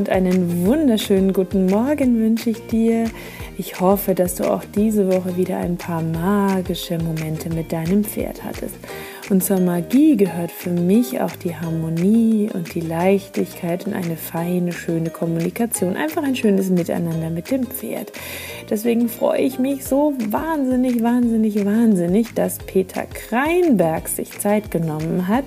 [0.00, 3.04] Und einen wunderschönen guten Morgen wünsche ich dir.
[3.58, 8.42] Ich hoffe, dass du auch diese Woche wieder ein paar magische Momente mit deinem Pferd
[8.42, 8.76] hattest.
[9.28, 14.72] Und zur Magie gehört für mich auch die Harmonie und die Leichtigkeit und eine feine,
[14.72, 15.96] schöne Kommunikation.
[15.96, 18.10] Einfach ein schönes Miteinander mit dem Pferd.
[18.70, 25.44] Deswegen freue ich mich so wahnsinnig, wahnsinnig, wahnsinnig, dass Peter Kreinberg sich Zeit genommen hat,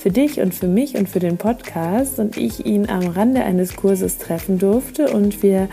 [0.00, 3.76] für dich und für mich und für den Podcast und ich ihn am Rande eines
[3.76, 5.68] Kurses treffen durfte und wir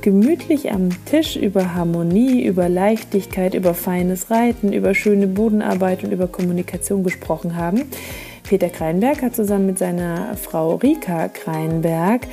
[0.00, 6.26] gemütlich am Tisch über Harmonie, über Leichtigkeit, über feines Reiten, über schöne Bodenarbeit und über
[6.26, 7.82] Kommunikation gesprochen haben.
[8.42, 12.26] Peter Kreinberg hat zusammen mit seiner Frau Rika Kreinberg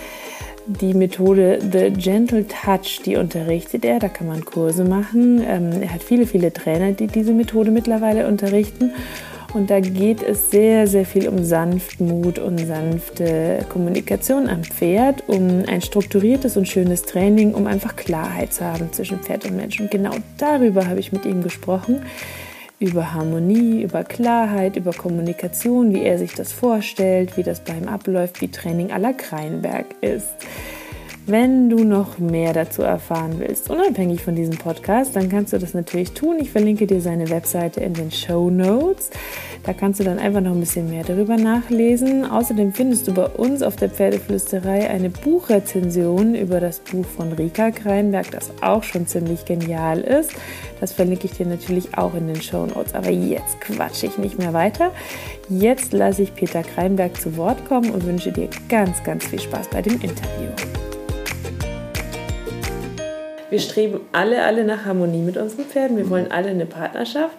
[0.65, 3.99] die Methode The Gentle Touch, die unterrichtet er.
[3.99, 5.43] Da kann man Kurse machen.
[5.47, 8.91] Ähm, er hat viele, viele Trainer, die diese Methode mittlerweile unterrichten.
[9.55, 15.63] Und da geht es sehr, sehr viel um Sanftmut und sanfte Kommunikation am Pferd, um
[15.65, 19.79] ein strukturiertes und schönes Training, um einfach Klarheit zu haben zwischen Pferd und Mensch.
[19.79, 22.01] Und genau darüber habe ich mit ihm gesprochen.
[22.79, 27.87] Über Harmonie, über Klarheit, über Kommunikation, wie er sich das vorstellt, wie das bei ihm
[27.87, 30.35] abläuft, wie Training à la Kreinberg ist.
[31.27, 35.73] Wenn du noch mehr dazu erfahren willst, unabhängig von diesem Podcast, dann kannst du das
[35.73, 36.37] natürlich tun.
[36.39, 39.09] Ich verlinke dir seine Webseite in den Show Notes.
[39.63, 42.29] Da kannst du dann einfach noch ein bisschen mehr darüber nachlesen.
[42.29, 47.71] Außerdem findest du bei uns auf der Pferdeflüsterei eine Buchrezension über das Buch von Rika
[47.71, 50.31] Kreinberg, das auch schon ziemlich genial ist.
[50.79, 52.93] Das verlinke ich dir natürlich auch in den Show Notes.
[52.93, 54.91] Aber jetzt quatsche ich nicht mehr weiter.
[55.49, 59.71] Jetzt lasse ich Peter Kreinberg zu Wort kommen und wünsche dir ganz, ganz viel Spaß
[59.71, 60.51] bei dem Interview.
[63.49, 65.97] Wir streben alle, alle nach Harmonie mit unseren Pferden.
[65.97, 67.37] Wir wollen alle eine Partnerschaft.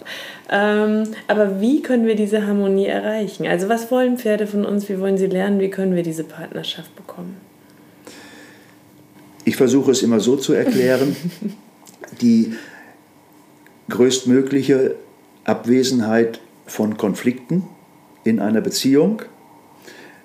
[0.51, 3.47] Ähm, aber wie können wir diese Harmonie erreichen?
[3.47, 4.89] Also was wollen Pferde von uns?
[4.89, 5.59] Wie wollen sie lernen?
[5.59, 7.37] Wie können wir diese Partnerschaft bekommen?
[9.45, 11.17] Ich versuche es immer so zu erklären.
[12.21, 12.55] die
[13.89, 14.97] größtmögliche
[15.45, 17.65] Abwesenheit von Konflikten
[18.25, 19.23] in einer Beziehung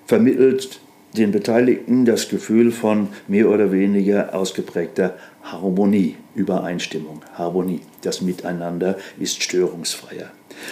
[0.05, 0.79] vermittelt
[1.17, 7.81] den Beteiligten das Gefühl von mehr oder weniger ausgeprägter Harmonie, Übereinstimmung, Harmonie.
[8.01, 10.31] Das Miteinander ist störungsfreier.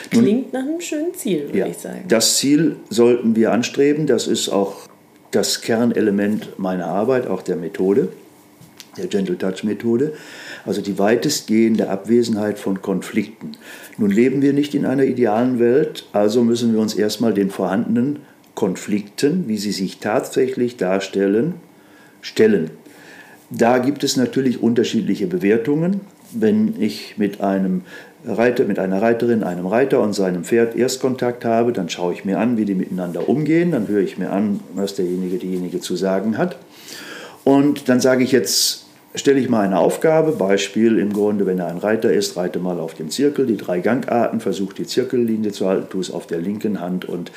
[0.09, 2.05] Klingt Nun, nach einem schönen Ziel, würde ja, ich sagen.
[2.07, 4.07] Das Ziel sollten wir anstreben.
[4.07, 4.87] Das ist auch
[5.31, 8.09] das Kernelement meiner Arbeit, auch der Methode,
[8.97, 10.13] der Gentle Touch Methode.
[10.65, 13.53] Also die weitestgehende Abwesenheit von Konflikten.
[13.97, 18.19] Nun leben wir nicht in einer idealen Welt, also müssen wir uns erstmal den vorhandenen
[18.59, 21.53] Konflikten, wie sie sich tatsächlich darstellen,
[22.19, 22.71] stellen.
[23.49, 26.01] Da gibt es natürlich unterschiedliche Bewertungen.
[26.33, 27.83] Wenn ich mit einem
[28.25, 32.37] Reiter, mit einer Reiterin, einem Reiter und seinem Pferd Erstkontakt habe, dann schaue ich mir
[32.37, 36.37] an, wie die miteinander umgehen, dann höre ich mir an, was derjenige, diejenige zu sagen
[36.37, 36.57] hat.
[37.45, 41.67] Und dann sage ich jetzt, stelle ich mal eine Aufgabe, Beispiel im Grunde, wenn er
[41.67, 45.65] ein Reiter ist, reite mal auf dem Zirkel, die drei Gangarten, versuch die Zirkellinie zu
[45.65, 47.31] halten, tu es auf der linken Hand und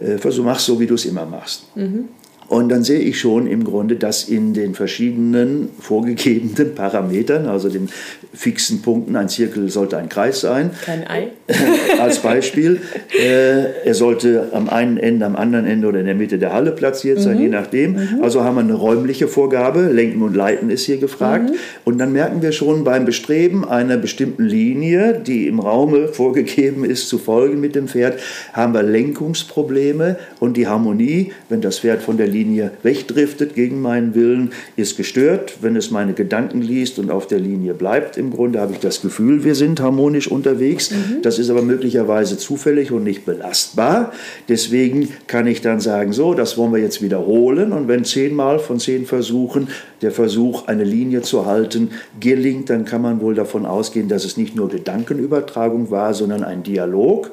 [0.00, 1.64] äh, versuch, mach so, wie du es immer machst.
[1.76, 2.08] Mhm.
[2.54, 7.88] Und dann sehe ich schon im Grunde, dass in den verschiedenen vorgegebenen Parametern, also den
[8.32, 10.70] fixen Punkten, ein Zirkel sollte ein Kreis sein.
[10.84, 11.32] Kein Ei.
[12.00, 12.80] als Beispiel.
[13.12, 16.70] Äh, er sollte am einen Ende, am anderen Ende oder in der Mitte der Halle
[16.70, 17.42] platziert sein, mhm.
[17.42, 17.92] je nachdem.
[17.94, 18.22] Mhm.
[18.22, 19.88] Also haben wir eine räumliche Vorgabe.
[19.90, 21.50] Lenken und Leiten ist hier gefragt.
[21.50, 21.56] Mhm.
[21.84, 27.08] Und dann merken wir schon beim Bestreben einer bestimmten Linie, die im Raume vorgegeben ist,
[27.08, 28.20] zu folgen mit dem Pferd,
[28.52, 32.43] haben wir Lenkungsprobleme und die Harmonie, wenn das Pferd von der Linie
[32.82, 35.58] wegdriftet gegen meinen Willen, ist gestört.
[35.60, 39.00] Wenn es meine Gedanken liest und auf der Linie bleibt, im Grunde habe ich das
[39.00, 40.90] Gefühl, wir sind harmonisch unterwegs.
[40.90, 41.22] Mhm.
[41.22, 44.12] Das ist aber möglicherweise zufällig und nicht belastbar.
[44.48, 47.72] Deswegen kann ich dann sagen, so, das wollen wir jetzt wiederholen.
[47.72, 49.68] Und wenn zehnmal von zehn Versuchen
[50.02, 54.36] der Versuch, eine Linie zu halten, gelingt, dann kann man wohl davon ausgehen, dass es
[54.36, 57.30] nicht nur Gedankenübertragung war, sondern ein Dialog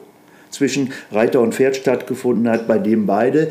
[0.51, 3.49] zwischen Reiter und Pferd stattgefunden hat, bei dem beide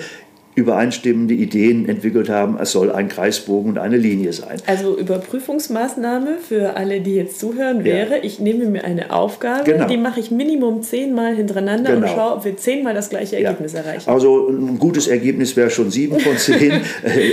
[0.57, 4.59] übereinstimmende Ideen entwickelt haben, es soll ein Kreisbogen und eine Linie sein.
[4.67, 8.25] Also Überprüfungsmaßnahme für alle, die jetzt zuhören, wäre, ja.
[8.25, 9.87] ich nehme mir eine Aufgabe, genau.
[9.87, 12.07] die mache ich Minimum zehnmal hintereinander genau.
[12.07, 13.81] und schaue, ob wir zehnmal das gleiche Ergebnis ja.
[13.81, 14.11] erreichen.
[14.11, 16.73] Also ein gutes Ergebnis wäre schon sieben von zehn.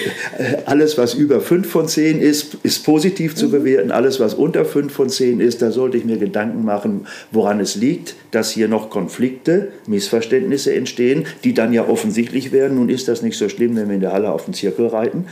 [0.65, 3.51] alles, was über fünf von zehn ist, ist positiv zu mhm.
[3.51, 3.91] bewerten.
[3.91, 7.75] Alles, was unter fünf von zehn ist, da sollte ich mir Gedanken machen, woran es
[7.75, 12.77] liegt, dass hier noch Konflikte, Missverständnisse entstehen, die dann ja offensichtlich werden.
[12.77, 15.25] Nun ist das nicht so schlimm, wenn wir in der Halle auf dem Zirkel reiten.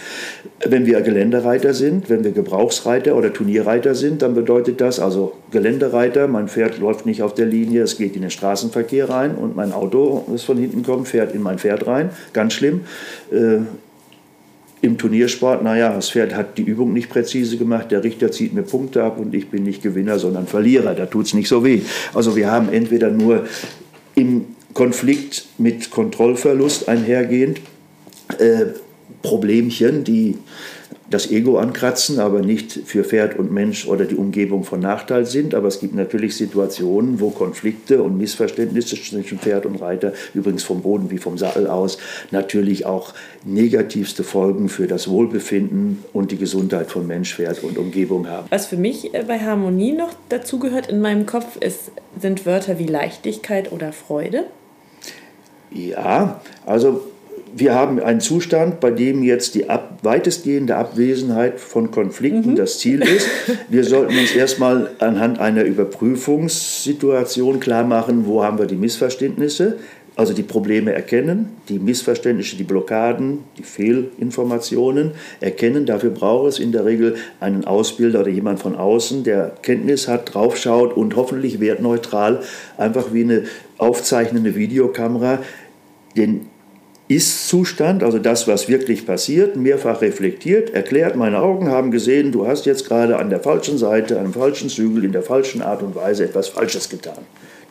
[0.65, 6.27] Wenn wir Geländereiter sind, wenn wir Gebrauchsreiter oder Turnierreiter sind, dann bedeutet das also Geländereiter,
[6.27, 9.71] mein Pferd läuft nicht auf der Linie, es geht in den Straßenverkehr rein und mein
[9.71, 12.09] Auto, das von hinten kommt, fährt in mein Pferd rein.
[12.33, 12.81] Ganz schlimm.
[14.81, 18.61] Im Turniersport, naja, das Pferd hat die Übung nicht präzise gemacht, der Richter zieht mir
[18.61, 20.93] Punkte ab und ich bin nicht Gewinner, sondern Verlierer.
[20.93, 21.81] Da tut es nicht so weh.
[22.13, 23.45] Also wir haben entweder nur
[24.13, 27.61] im Konflikt mit Kontrollverlust einhergehend
[28.37, 28.65] äh,
[29.23, 30.37] Problemchen, die
[31.09, 35.53] das Ego ankratzen, aber nicht für Pferd und Mensch oder die Umgebung von Nachteil sind.
[35.53, 40.81] Aber es gibt natürlich Situationen, wo Konflikte und Missverständnisse zwischen Pferd und Reiter, übrigens vom
[40.81, 41.97] Boden wie vom Sattel aus,
[42.31, 43.13] natürlich auch
[43.43, 48.47] negativste Folgen für das Wohlbefinden und die Gesundheit von Mensch, Pferd und Umgebung haben.
[48.49, 52.87] Was für mich äh, bei Harmonie noch dazugehört in meinem Kopf, ist, sind Wörter wie
[52.87, 54.45] Leichtigkeit oder Freude.
[55.71, 57.03] Ja, also
[57.57, 62.55] wir haben einen Zustand, bei dem jetzt die ab, weitestgehende Abwesenheit von Konflikten mhm.
[62.57, 63.29] das Ziel ist.
[63.69, 69.77] Wir sollten uns erstmal anhand einer Überprüfungssituation klar machen, wo haben wir die Missverständnisse,
[70.17, 75.85] also die Probleme erkennen, die Missverständnisse, die Blockaden, die Fehlinformationen erkennen.
[75.85, 80.33] Dafür braucht es in der Regel einen Ausbilder oder jemand von außen, der Kenntnis hat,
[80.33, 82.41] draufschaut und hoffentlich wertneutral,
[82.77, 83.43] einfach wie eine
[83.77, 85.39] aufzeichnende Videokamera,
[86.17, 86.47] den
[87.07, 92.65] ist-Zustand, also das, was wirklich passiert, mehrfach reflektiert, erklärt, meine Augen haben gesehen, du hast
[92.65, 95.95] jetzt gerade an der falschen Seite, an einem falschen Zügel, in der falschen Art und
[95.95, 97.25] Weise etwas Falsches getan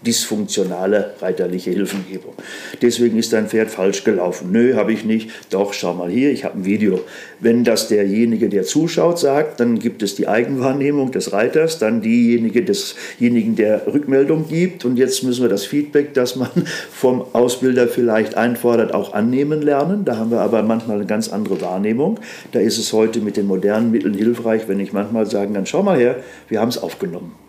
[0.05, 2.35] dysfunktionale reiterliche Hilfengebung.
[2.83, 4.53] Deswegen ist dein Pferd falsch gelaufen.
[4.53, 5.31] Nö, habe ich nicht.
[5.51, 7.01] Doch, schau mal hier, ich habe ein Video.
[7.41, 12.63] Wenn das derjenige, der zuschaut, sagt, dann gibt es die Eigenwahrnehmung des Reiters, dann diejenige
[12.63, 14.85] desjenigen, der Rückmeldung gibt.
[14.85, 16.51] Und jetzt müssen wir das Feedback, das man
[16.91, 20.05] vom Ausbilder vielleicht einfordert, auch annehmen lernen.
[20.05, 22.21] Da haben wir aber manchmal eine ganz andere Wahrnehmung.
[22.53, 25.83] Da ist es heute mit den modernen Mitteln hilfreich, wenn ich manchmal sagen kann, schau
[25.83, 26.17] mal her,
[26.49, 27.44] wir haben es aufgenommen.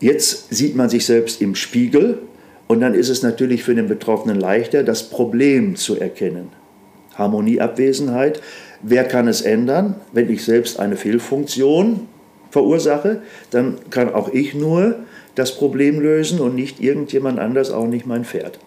[0.00, 2.18] Jetzt sieht man sich selbst im Spiegel
[2.68, 6.50] und dann ist es natürlich für den Betroffenen leichter, das Problem zu erkennen.
[7.14, 8.40] Harmonieabwesenheit.
[8.82, 9.96] Wer kann es ändern?
[10.12, 12.06] Wenn ich selbst eine Fehlfunktion
[12.50, 15.00] verursache, dann kann auch ich nur
[15.34, 18.58] das Problem lösen und nicht irgendjemand anders, auch nicht mein Pferd.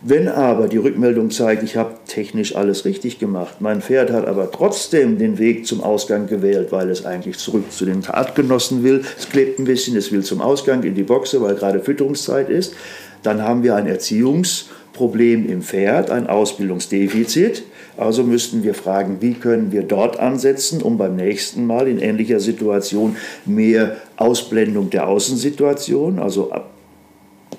[0.00, 4.50] Wenn aber die Rückmeldung zeigt, ich habe technisch alles richtig gemacht, mein Pferd hat aber
[4.50, 9.28] trotzdem den Weg zum Ausgang gewählt, weil es eigentlich zurück zu den Artgenossen will, es
[9.28, 12.74] klebt ein bisschen, es will zum Ausgang in die Boxe, weil gerade Fütterungszeit ist,
[13.22, 17.64] dann haben wir ein Erziehungsproblem im Pferd, ein Ausbildungsdefizit.
[17.96, 22.38] Also müssten wir fragen, wie können wir dort ansetzen, um beim nächsten Mal in ähnlicher
[22.38, 26.52] Situation mehr Ausblendung der Außensituation, also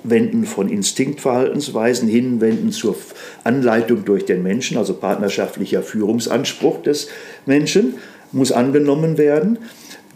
[0.02, 2.96] Wenden von Instinktverhaltensweisen hinwenden zur
[3.44, 7.08] Anleitung durch den Menschen, also partnerschaftlicher Führungsanspruch des
[7.46, 7.94] Menschen,
[8.32, 9.58] muss angenommen werden.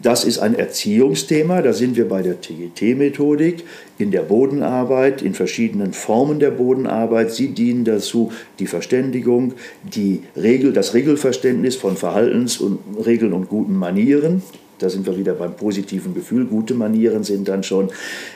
[0.01, 3.63] Das ist ein Erziehungsthema, da sind wir bei der TGT-Methodik,
[3.97, 7.31] in der Bodenarbeit, in verschiedenen Formen der Bodenarbeit.
[7.31, 14.43] Sie dienen dazu, die Verständigung, die Regel, das Regelverständnis von Verhaltensregeln und guten Manieren
[14.79, 16.45] da sind wir wieder beim positiven Gefühl.
[16.45, 17.91] Gute Manieren sind dann schon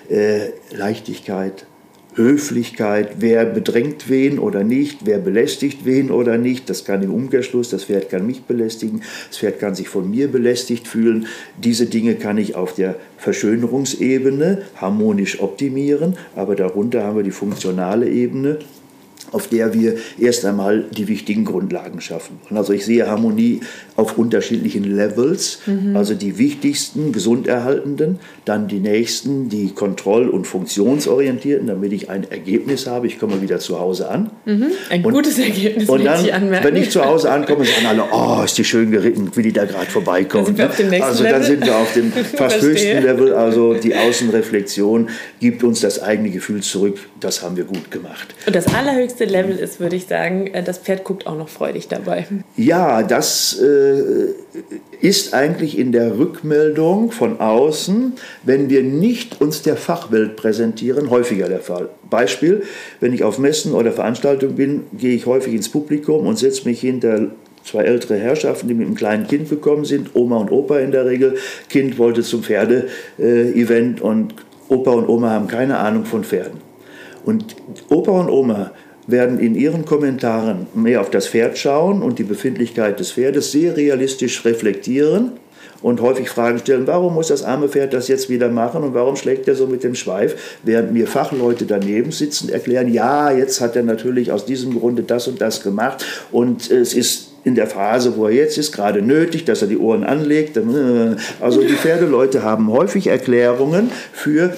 [0.10, 1.66] äh, Leichtigkeit,
[2.16, 6.70] Höflichkeit, wer bedrängt wen oder nicht, wer belästigt wen oder nicht.
[6.70, 10.28] Das kann im Umkehrschluss, das Pferd kann mich belästigen, das Pferd kann sich von mir
[10.28, 11.28] belästigt fühlen.
[11.64, 18.10] Diese Dinge kann ich auf der Verschönerungsebene harmonisch optimieren, aber darunter haben wir die funktionale
[18.10, 18.60] Ebene.
[19.32, 22.40] Auf der wir erst einmal die wichtigen Grundlagen schaffen.
[22.50, 23.62] Also ich sehe Harmonie
[23.96, 25.96] auf unterschiedlichen Levels, mhm.
[25.96, 32.88] also die wichtigsten, gesunderhaltenden, dann die nächsten, die kontroll- und funktionsorientierten, damit ich ein Ergebnis
[32.88, 33.08] habe.
[33.08, 34.32] Ich komme wieder zu Hause an.
[34.46, 34.68] Mhm.
[34.90, 38.58] Ein und, gutes Ergebnis, und dann, wenn ich zu Hause ankomme, sagen alle, oh, ist
[38.58, 40.56] die schön geritten, wie die da gerade vorbeikommen.
[40.56, 41.40] Dann sind wir auf dem also Level.
[41.40, 43.34] dann sind wir auf dem fast höchsten Level.
[43.34, 45.10] Also die Außenreflexion
[45.40, 48.34] gibt uns das eigene Gefühl zurück, das haben wir gut gemacht.
[48.46, 51.50] Und das allerhöchste höchste Level ist, würde ich sagen, äh, das Pferd guckt auch noch
[51.50, 52.26] freudig dabei.
[52.56, 54.34] Ja, das äh,
[55.02, 61.48] ist eigentlich in der Rückmeldung von außen, wenn wir nicht uns der Fachwelt präsentieren, häufiger
[61.50, 61.90] der Fall.
[62.10, 62.64] Beispiel,
[63.00, 66.80] wenn ich auf Messen oder Veranstaltungen bin, gehe ich häufig ins Publikum und setze mich
[66.80, 67.32] hinter
[67.64, 71.06] zwei ältere Herrschaften, die mit einem kleinen Kind gekommen sind, Oma und Opa in der
[71.06, 71.36] Regel.
[71.70, 74.34] Kind wollte zum Pferde-Event und
[74.70, 76.70] Opa und Oma haben keine Ahnung von Pferden.
[77.26, 77.56] Und
[77.90, 78.72] Opa und Oma
[79.12, 83.76] werden in ihren Kommentaren mehr auf das Pferd schauen und die Befindlichkeit des Pferdes sehr
[83.76, 85.34] realistisch reflektieren
[85.82, 89.16] und häufig Fragen stellen, warum muss das arme Pferd das jetzt wieder machen und warum
[89.16, 93.76] schlägt er so mit dem Schweif, während mir Fachleute daneben sitzen, erklären, ja, jetzt hat
[93.76, 98.18] er natürlich aus diesem Grunde das und das gemacht und es ist in der Phase,
[98.18, 100.60] wo er jetzt ist, gerade nötig, dass er die Ohren anlegt.
[101.40, 104.54] Also die Pferdeleute haben häufig Erklärungen für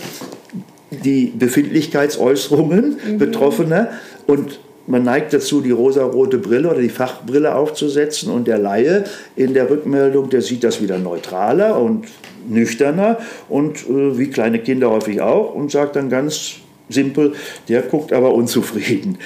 [0.92, 3.18] die Befindlichkeitsäußerungen mhm.
[3.18, 3.90] Betroffener
[4.28, 9.54] und man neigt dazu, die rosarote Brille oder die Fachbrille aufzusetzen und der Laie in
[9.54, 12.08] der Rückmeldung, der sieht das wieder neutraler und
[12.50, 16.56] nüchterner und äh, wie kleine Kinder häufig auch und sagt dann ganz
[16.90, 17.34] simpel,
[17.70, 19.18] der guckt aber unzufrieden.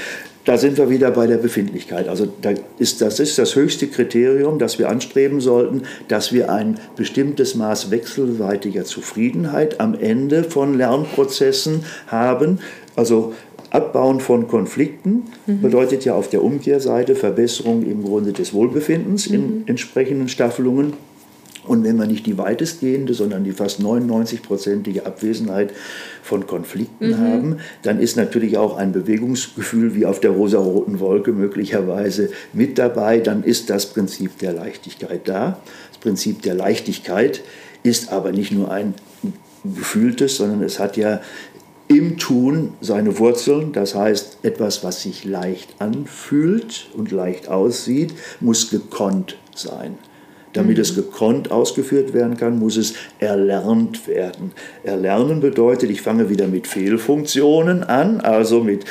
[0.44, 2.08] Da sind wir wieder bei der Befindlichkeit.
[2.08, 6.80] Also da ist, das ist das höchste Kriterium, das wir anstreben sollten, dass wir ein
[6.96, 12.60] bestimmtes Maß wechselseitiger Zufriedenheit am Ende von Lernprozessen haben.
[12.96, 13.34] Also
[13.76, 15.62] Abbauen von Konflikten mhm.
[15.62, 19.36] bedeutet ja auf der Umkehrseite Verbesserung im Grunde des Wohlbefindens mhm.
[19.36, 20.94] in entsprechenden Staffelungen.
[21.68, 25.74] Und wenn wir nicht die weitestgehende, sondern die fast 99-prozentige Abwesenheit
[26.22, 27.18] von Konflikten mhm.
[27.18, 33.20] haben, dann ist natürlich auch ein Bewegungsgefühl wie auf der rosaroten Wolke möglicherweise mit dabei.
[33.20, 35.60] Dann ist das Prinzip der Leichtigkeit da.
[35.92, 37.42] Das Prinzip der Leichtigkeit
[37.84, 38.94] ist aber nicht nur ein
[39.64, 41.22] gefühltes, sondern es hat ja
[41.88, 43.72] im Tun seine Wurzeln.
[43.72, 49.98] Das heißt, etwas, was sich leicht anfühlt und leicht aussieht, muss gekonnt sein.
[50.54, 50.82] Damit mhm.
[50.82, 54.52] es gekonnt ausgeführt werden kann, muss es erlernt werden.
[54.84, 58.86] Erlernen bedeutet, ich fange wieder mit Fehlfunktionen an, also mit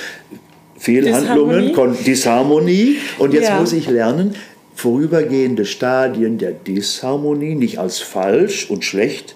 [0.76, 3.58] Fehlhandlungen, Disharmonie, Disharmonie und jetzt ja.
[3.58, 4.34] muss ich lernen,
[4.74, 9.34] vorübergehende Stadien der Disharmonie nicht als falsch und schlecht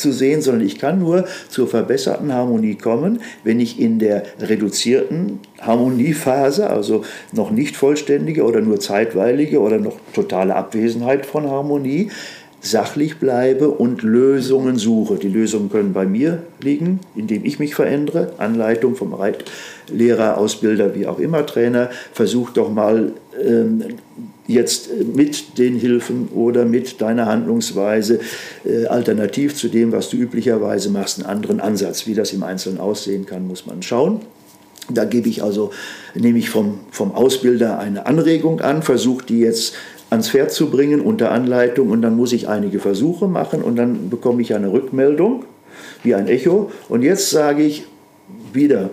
[0.00, 5.40] zu sehen, sondern ich kann nur zur verbesserten Harmonie kommen, wenn ich in der reduzierten
[5.60, 12.10] Harmoniephase, also noch nicht vollständige oder nur zeitweilige oder noch totale Abwesenheit von Harmonie,
[12.60, 15.16] sachlich bleibe und Lösungen suche.
[15.16, 18.34] Die Lösungen können bei mir liegen, indem ich mich verändere.
[18.38, 21.90] Anleitung vom Reitlehrer, Ausbilder, wie auch immer, Trainer.
[22.12, 23.84] Versuch doch mal ähm,
[24.50, 28.20] jetzt mit den Hilfen oder mit deiner Handlungsweise
[28.64, 32.06] äh, alternativ zu dem, was du üblicherweise machst, einen anderen Ansatz.
[32.06, 34.20] Wie das im Einzelnen aussehen kann, muss man schauen.
[34.92, 35.70] Da gebe ich also,
[36.14, 39.74] nehme ich vom, vom Ausbilder eine Anregung an, versuche die jetzt
[40.10, 44.10] ans Pferd zu bringen unter Anleitung und dann muss ich einige Versuche machen und dann
[44.10, 45.44] bekomme ich eine Rückmeldung,
[46.02, 46.72] wie ein Echo.
[46.88, 47.84] Und jetzt sage ich
[48.52, 48.90] wieder,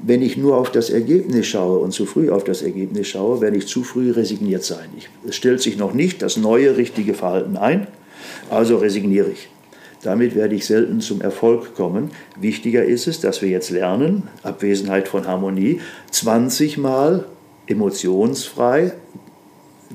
[0.00, 3.56] wenn ich nur auf das Ergebnis schaue und zu früh auf das Ergebnis schaue, werde
[3.56, 4.88] ich zu früh resigniert sein.
[4.96, 7.86] Ich, es stellt sich noch nicht das neue richtige Verhalten ein,
[8.50, 9.48] also resigniere ich.
[10.02, 12.10] Damit werde ich selten zum Erfolg kommen.
[12.40, 15.80] Wichtiger ist es, dass wir jetzt lernen, Abwesenheit von Harmonie,
[16.12, 17.26] 20 Mal
[17.66, 18.92] emotionsfrei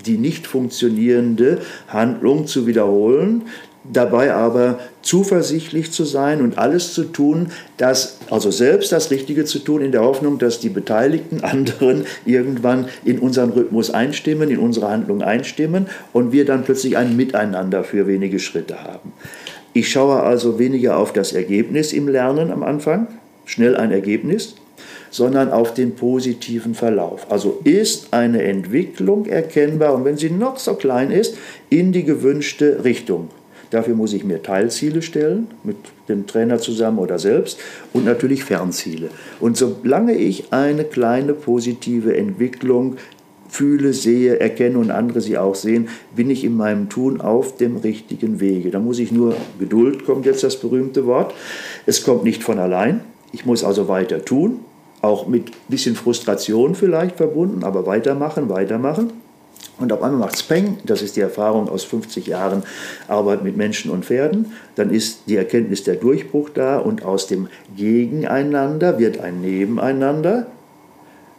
[0.05, 3.43] die nicht funktionierende Handlung zu wiederholen,
[3.91, 9.59] dabei aber zuversichtlich zu sein und alles zu tun, das, also selbst das Richtige zu
[9.59, 14.89] tun, in der Hoffnung, dass die beteiligten anderen irgendwann in unseren Rhythmus einstimmen, in unsere
[14.89, 19.11] Handlung einstimmen und wir dann plötzlich ein Miteinander für wenige Schritte haben.
[19.73, 23.07] Ich schaue also weniger auf das Ergebnis im Lernen am Anfang,
[23.45, 24.55] schnell ein Ergebnis,
[25.09, 27.27] sondern auf den positiven Verlauf.
[27.29, 31.37] Also ist eine Entwicklung erkennbar und wenn sie noch so klein ist,
[31.69, 33.29] in die gewünschte Richtung.
[33.73, 35.77] Dafür muss ich mir Teilziele stellen, mit
[36.07, 37.59] dem Trainer zusammen oder selbst,
[37.91, 39.09] und natürlich Fernziele.
[39.39, 42.97] Und solange ich eine kleine positive Entwicklung
[43.49, 47.77] fühle, sehe, erkenne und andere sie auch sehen, bin ich in meinem Tun auf dem
[47.77, 48.69] richtigen Wege.
[48.69, 51.33] Da muss ich nur, Geduld kommt jetzt das berühmte Wort,
[51.87, 53.01] es kommt nicht von allein.
[53.31, 54.59] Ich muss also weiter tun,
[55.01, 59.22] auch mit ein bisschen Frustration vielleicht verbunden, aber weitermachen, weitermachen.
[59.79, 62.63] Und auf einmal macht es Peng, das ist die Erfahrung aus 50 Jahren
[63.07, 64.53] Arbeit mit Menschen und Pferden.
[64.75, 70.47] Dann ist die Erkenntnis der Durchbruch da und aus dem Gegeneinander wird ein Nebeneinander,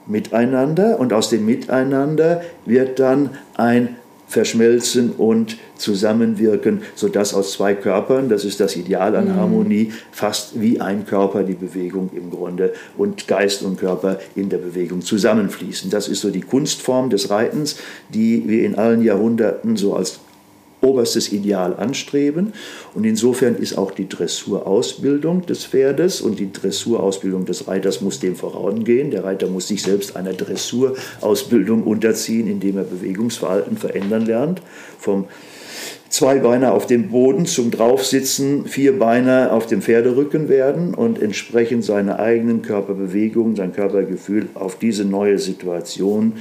[0.07, 8.29] Miteinander und aus dem Miteinander wird dann ein verschmelzen und zusammenwirken, sodass aus zwei Körpern,
[8.29, 9.37] das ist das Ideal an mhm.
[9.37, 14.59] Harmonie, fast wie ein Körper die Bewegung im Grunde und Geist und Körper in der
[14.59, 15.91] Bewegung zusammenfließen.
[15.91, 17.77] Das ist so die Kunstform des Reitens,
[18.09, 20.21] die wir in allen Jahrhunderten so als
[20.81, 22.53] oberstes Ideal anstreben.
[22.95, 28.37] Und insofern ist auch die Dressurausbildung des Pferdes und die Dressurausbildung des Reiters muss dem
[28.37, 29.11] vorangehen.
[29.11, 34.63] Der Reiter muss sich selbst einer Dressurausbildung unterziehen, indem er Bewegungsverhalten verändern lernt.
[34.99, 35.27] Vom
[36.15, 42.63] Zweibeiner auf dem Boden zum Draufsitzen, Vierbeiner auf dem Pferderücken werden und entsprechend seine eigenen
[42.63, 46.35] Körperbewegungen, sein Körpergefühl auf diese neue Situation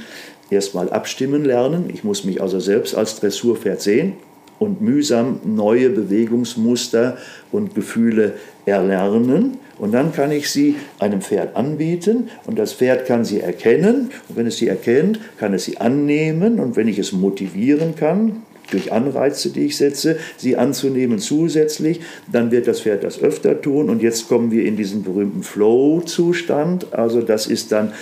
[0.54, 1.90] erstmal abstimmen lernen.
[1.92, 4.14] Ich muss mich also selbst als Dressurpferd sehen
[4.58, 7.18] und mühsam neue Bewegungsmuster
[7.52, 8.34] und Gefühle
[8.66, 9.58] erlernen.
[9.78, 14.10] Und dann kann ich sie einem Pferd anbieten und das Pferd kann sie erkennen.
[14.28, 16.60] Und wenn es sie erkennt, kann es sie annehmen.
[16.60, 22.50] Und wenn ich es motivieren kann, durch Anreize, die ich setze, sie anzunehmen zusätzlich, dann
[22.50, 23.90] wird das Pferd das öfter tun.
[23.90, 26.92] Und jetzt kommen wir in diesen berühmten Flow-Zustand.
[26.94, 27.92] Also das ist dann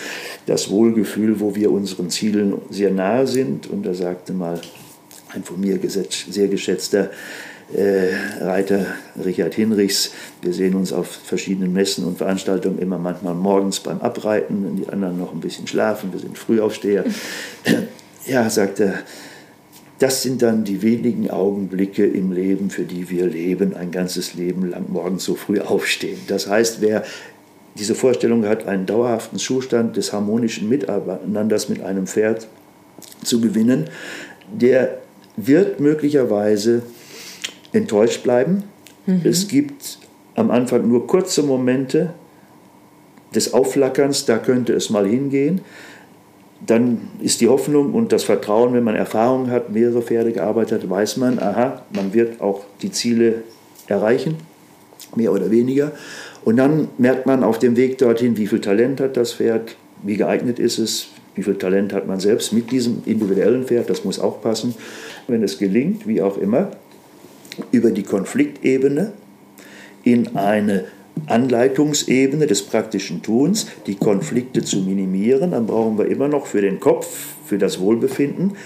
[0.47, 3.69] das Wohlgefühl, wo wir unseren Zielen sehr nahe sind.
[3.69, 4.61] Und da sagte mal
[5.35, 5.79] ein von mir
[6.29, 7.11] sehr geschätzter
[7.75, 8.87] äh, Reiter
[9.25, 10.13] Richard Hinrichs.
[10.43, 14.89] Wir sehen uns auf verschiedenen Messen und Veranstaltungen immer manchmal morgens beim Abreiten, wenn die
[14.89, 16.13] anderen noch ein bisschen schlafen.
[16.13, 17.05] Wir sind Frühaufsteher.
[18.27, 18.99] ja, sagt er,
[19.99, 24.69] das sind dann die wenigen Augenblicke im Leben, für die wir leben, ein ganzes Leben
[24.69, 26.19] lang morgens so früh aufstehen.
[26.27, 27.05] Das heißt, wer
[27.77, 32.47] diese Vorstellung hat, einen dauerhaften Zustand des harmonischen Miteinanders mit einem Pferd
[33.25, 33.89] zu gewinnen,
[34.53, 34.99] der
[35.37, 36.83] wird möglicherweise
[37.73, 38.65] enttäuscht bleiben.
[39.07, 39.23] Mhm.
[39.25, 39.99] Es gibt
[40.35, 42.13] am Anfang nur kurze Momente
[43.35, 45.63] des Aufflackerns, da könnte es mal hingehen.
[46.65, 50.91] Dann ist die Hoffnung und das Vertrauen, wenn man Erfahrung hat, mehrere Pferde gearbeitet hat,
[50.91, 53.43] weiß man, aha, man wird auch die Ziele
[53.89, 54.37] erreichen,
[55.17, 55.93] mehr oder weniger.
[56.45, 60.17] Und dann merkt man auf dem Weg dorthin, wie viel Talent hat das Pferd, wie
[60.17, 64.19] geeignet ist es, wie viel Talent hat man selbst mit diesem individuellen Pferd, das muss
[64.19, 64.75] auch passen.
[65.29, 66.73] Wenn es gelingt, wie auch immer,
[67.71, 69.13] über die Konfliktebene
[70.03, 70.85] in eine
[71.27, 76.81] Anleitungsebene des praktischen Tuns, die Konflikte zu minimieren, dann brauchen wir immer noch für den
[76.81, 78.57] Kopf, für das Wohlbefinden,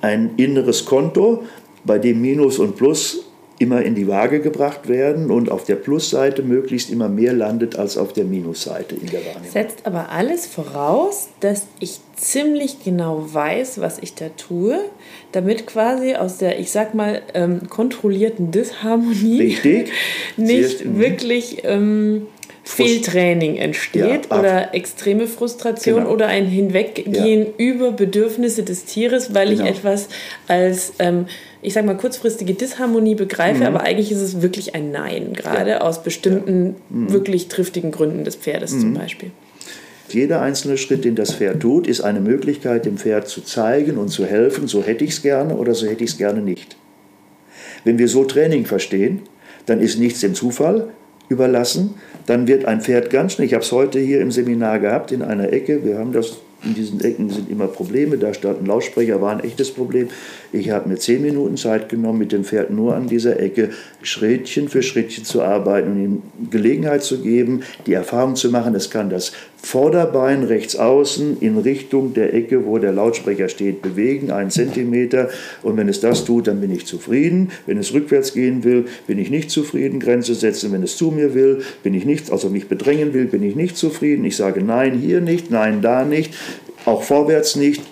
[0.00, 1.44] ein inneres Konto,
[1.84, 3.29] bei dem Minus und Plus
[3.60, 7.98] immer in die Waage gebracht werden und auf der Plusseite möglichst immer mehr landet als
[7.98, 9.52] auf der Minusseite in der Wahrnehmung.
[9.52, 14.80] Setzt aber alles voraus, dass ich ziemlich genau weiß, was ich da tue,
[15.32, 19.92] damit quasi aus der, ich sag mal, ähm, kontrollierten Disharmonie Richtig.
[20.38, 20.98] nicht mhm.
[20.98, 22.28] wirklich ähm,
[22.70, 26.10] Fehltraining entsteht ja, oder extreme Frustration genau.
[26.10, 27.52] oder ein Hinweggehen ja.
[27.58, 29.64] über Bedürfnisse des Tieres, weil genau.
[29.64, 30.08] ich etwas
[30.46, 31.26] als ähm,
[31.62, 33.66] ich sag mal, kurzfristige Disharmonie begreife, mhm.
[33.66, 35.80] aber eigentlich ist es wirklich ein Nein, gerade ja.
[35.82, 37.12] aus bestimmten mhm.
[37.12, 38.80] wirklich triftigen Gründen des Pferdes mhm.
[38.80, 39.30] zum Beispiel.
[40.08, 44.08] Jeder einzelne Schritt, den das Pferd tut, ist eine Möglichkeit, dem Pferd zu zeigen und
[44.08, 46.76] zu helfen, so hätte ich es gerne oder so hätte ich es gerne nicht.
[47.84, 49.22] Wenn wir so Training verstehen,
[49.66, 50.88] dann ist nichts dem Zufall
[51.30, 51.94] überlassen,
[52.26, 55.22] dann wird ein Pferd ganz schnell, ich habe es heute hier im Seminar gehabt, in
[55.22, 58.18] einer Ecke, wir haben das in diesen Ecken sind immer Probleme.
[58.18, 60.08] Da stand ein Lautsprecher, war ein echtes Problem.
[60.52, 63.70] Ich habe mir zehn Minuten Zeit genommen, mit dem Pferd nur an dieser Ecke
[64.02, 68.90] Schrittchen für Schrittchen zu arbeiten und ihm Gelegenheit zu geben, die Erfahrung zu machen, es
[68.90, 74.50] kann das Vorderbein rechts außen in Richtung der Ecke, wo der Lautsprecher steht, bewegen, einen
[74.50, 75.28] Zentimeter.
[75.62, 77.50] Und wenn es das tut, dann bin ich zufrieden.
[77.66, 80.00] Wenn es rückwärts gehen will, bin ich nicht zufrieden.
[80.00, 83.42] Grenze setzen, wenn es zu mir will, bin ich nicht, also mich bedrängen will, bin
[83.42, 84.24] ich nicht zufrieden.
[84.24, 86.34] Ich sage nein, hier nicht, nein, da nicht,
[86.86, 87.82] auch vorwärts nicht.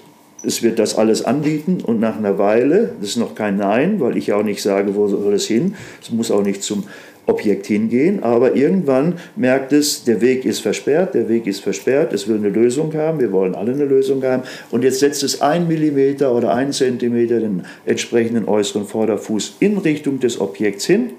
[0.44, 4.16] Es wird das alles anbieten und nach einer Weile, das ist noch kein Nein, weil
[4.16, 6.84] ich auch nicht sage, wo soll es hin, es muss auch nicht zum
[7.28, 12.26] Objekt hingehen, aber irgendwann merkt es, der Weg ist versperrt, der Weg ist versperrt, es
[12.26, 15.68] will eine Lösung haben, wir wollen alle eine Lösung haben und jetzt setzt es ein
[15.68, 21.10] Millimeter oder ein Zentimeter den entsprechenden äußeren Vorderfuß in Richtung des Objekts hin.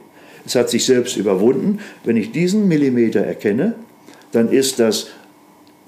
[0.46, 1.80] Es hat sich selbst überwunden.
[2.04, 3.76] Wenn ich diesen Millimeter erkenne,
[4.32, 5.08] dann ist das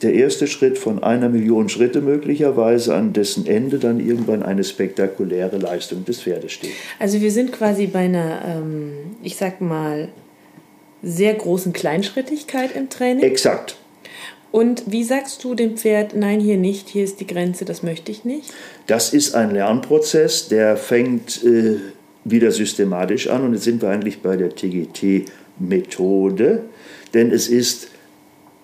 [0.01, 5.57] der erste Schritt von einer Million Schritte möglicherweise, an dessen Ende dann irgendwann eine spektakuläre
[5.57, 6.71] Leistung des Pferdes steht.
[6.99, 10.09] Also wir sind quasi bei einer, ähm, ich sag mal,
[11.03, 13.23] sehr großen Kleinschrittigkeit im Training.
[13.23, 13.75] Exakt.
[14.51, 18.11] Und wie sagst du dem Pferd, nein, hier nicht, hier ist die Grenze, das möchte
[18.11, 18.51] ich nicht?
[18.87, 21.77] Das ist ein Lernprozess, der fängt äh,
[22.25, 26.63] wieder systematisch an und jetzt sind wir eigentlich bei der TGT-Methode,
[27.13, 27.87] denn es ist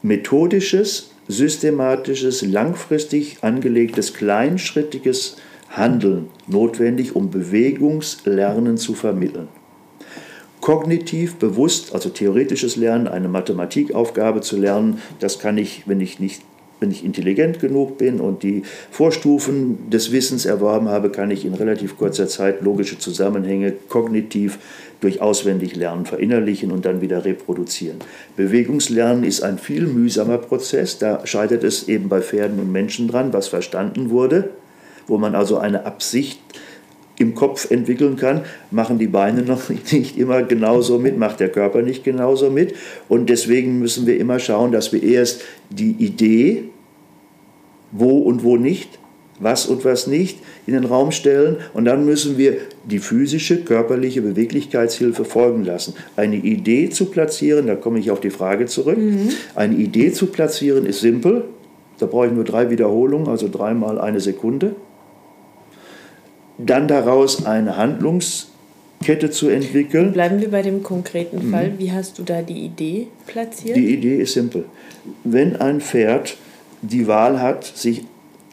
[0.01, 5.37] methodisches, systematisches, langfristig angelegtes, kleinschrittiges
[5.69, 9.47] Handeln notwendig, um Bewegungslernen zu vermitteln.
[10.61, 16.41] Kognitiv bewusst, also theoretisches Lernen, eine Mathematikaufgabe zu lernen, das kann ich, wenn ich nicht
[16.79, 21.53] wenn ich intelligent genug bin und die Vorstufen des Wissens erworben habe, kann ich in
[21.53, 24.59] relativ kurzer Zeit logische Zusammenhänge kognitiv
[24.99, 27.97] durch auswendig Lernen verinnerlichen und dann wieder reproduzieren.
[28.35, 30.97] Bewegungslernen ist ein viel mühsamer Prozess.
[30.97, 34.49] Da scheitert es eben bei Pferden und Menschen dran, was verstanden wurde,
[35.07, 36.39] wo man also eine Absicht
[37.19, 41.81] im Kopf entwickeln kann, machen die Beine noch nicht immer genauso mit, macht der Körper
[41.81, 42.75] nicht genauso mit.
[43.09, 46.65] Und deswegen müssen wir immer schauen, dass wir erst die Idee,
[47.91, 48.99] wo und wo nicht,
[49.39, 54.21] was und was nicht, in den Raum stellen und dann müssen wir die physische, körperliche
[54.21, 55.93] Beweglichkeitshilfe folgen lassen.
[56.15, 59.29] Eine Idee zu platzieren, da komme ich auf die Frage zurück, mhm.
[59.55, 61.43] eine Idee zu platzieren ist simpel,
[61.99, 64.75] da brauche ich nur drei Wiederholungen, also dreimal eine Sekunde
[66.57, 70.13] dann daraus eine Handlungskette zu entwickeln.
[70.13, 71.73] Bleiben wir bei dem konkreten Fall.
[71.77, 73.77] Wie hast du da die Idee platziert?
[73.77, 74.65] Die Idee ist simpel.
[75.23, 76.37] Wenn ein Pferd
[76.81, 78.05] die Wahl hat, sich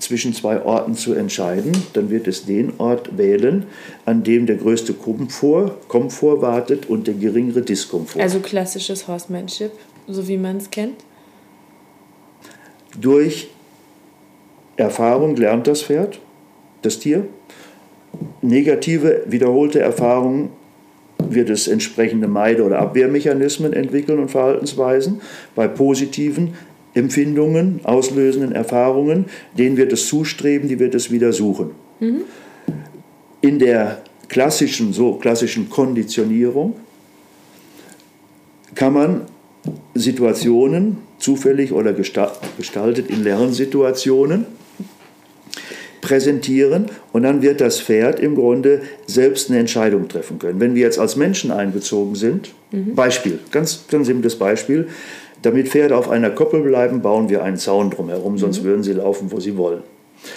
[0.04, 3.66] zwischen zwei Orten zu entscheiden, dann wird es den Ort wählen,
[4.04, 8.20] an dem der größte Komfort, Komfort wartet und der geringere Diskomfort.
[8.20, 9.72] Also klassisches Horsemanship,
[10.06, 10.96] so wie man es kennt?
[13.00, 13.48] Durch
[14.76, 16.20] Erfahrung lernt das Pferd,
[16.82, 17.26] das Tier,
[18.42, 20.50] negative, wiederholte Erfahrungen
[21.18, 25.20] wird es entsprechende Meide- oder Abwehrmechanismen entwickeln und Verhaltensweisen.
[25.54, 26.54] Bei positiven
[26.94, 29.26] Empfindungen, auslösenden Erfahrungen,
[29.58, 31.72] denen wird es zustreben, die wird es wieder suchen.
[32.00, 32.22] Mhm.
[33.40, 36.76] In der klassischen, so klassischen Konditionierung
[38.74, 39.22] kann man
[39.94, 44.46] Situationen, zufällig oder gestaltet in Lernsituationen,
[46.04, 50.60] präsentieren und dann wird das Pferd im Grunde selbst eine Entscheidung treffen können.
[50.60, 52.94] Wenn wir jetzt als Menschen einbezogen sind, mhm.
[52.94, 54.88] Beispiel, ganz, ganz simples Beispiel,
[55.44, 58.64] damit Pferde auf einer Koppel bleiben, bauen wir einen Zaun drumherum, sonst mhm.
[58.64, 59.82] würden sie laufen, wo sie wollen.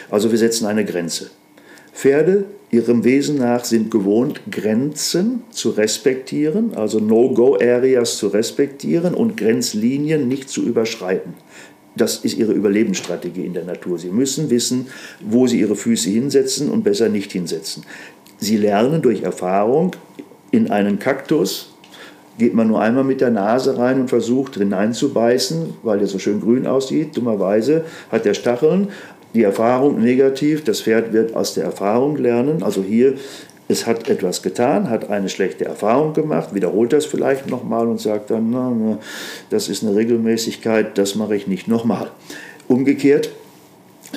[0.10, 1.30] Also wir setzen eine Grenze.
[1.94, 10.28] Pferde ihrem Wesen nach sind gewohnt, Grenzen zu respektieren, also No-Go-Areas zu respektieren und Grenzlinien
[10.28, 11.34] nicht zu überschreiten.
[11.96, 13.98] Das ist ihre Überlebensstrategie in der Natur.
[13.98, 14.88] Sie müssen wissen,
[15.22, 17.84] wo sie ihre Füße hinsetzen und besser nicht hinsetzen.
[18.38, 19.96] Sie lernen durch Erfahrung
[20.52, 21.77] in einen Kaktus,
[22.38, 26.42] geht man nur einmal mit der Nase rein und versucht hineinzubeißen, weil der so schön
[26.42, 27.16] grün aussieht.
[27.18, 28.90] Dummerweise hat der Stacheln.
[29.34, 32.64] Die Erfahrung negativ, das Pferd wird aus der Erfahrung lernen.
[32.64, 33.16] Also hier
[33.70, 38.32] es hat etwas getan, hat eine schlechte Erfahrung gemacht, wiederholt das vielleicht nochmal und sagt
[38.32, 38.98] dann, na, na,
[39.50, 42.10] das ist eine Regelmäßigkeit, das mache ich nicht nochmal.
[42.70, 43.30] Umgekehrt,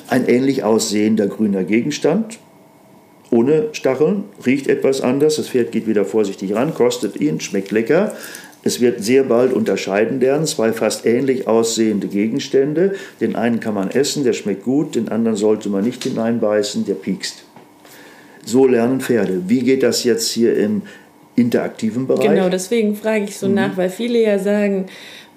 [0.09, 2.39] ein ähnlich aussehender grüner Gegenstand,
[3.31, 8.15] ohne Stacheln, riecht etwas anders, das Pferd geht wieder vorsichtig ran, kostet ihn, schmeckt lecker.
[8.63, 12.95] Es wird sehr bald unterscheiden lernen, zwei fast ähnlich aussehende Gegenstände.
[13.21, 16.95] Den einen kann man essen, der schmeckt gut, den anderen sollte man nicht hineinbeißen, der
[16.95, 17.45] piekst.
[18.45, 19.43] So lernen Pferde.
[19.47, 20.83] Wie geht das jetzt hier im
[21.37, 22.29] interaktiven Bereich?
[22.29, 23.55] Genau, deswegen frage ich so mhm.
[23.55, 24.87] nach, weil viele ja sagen,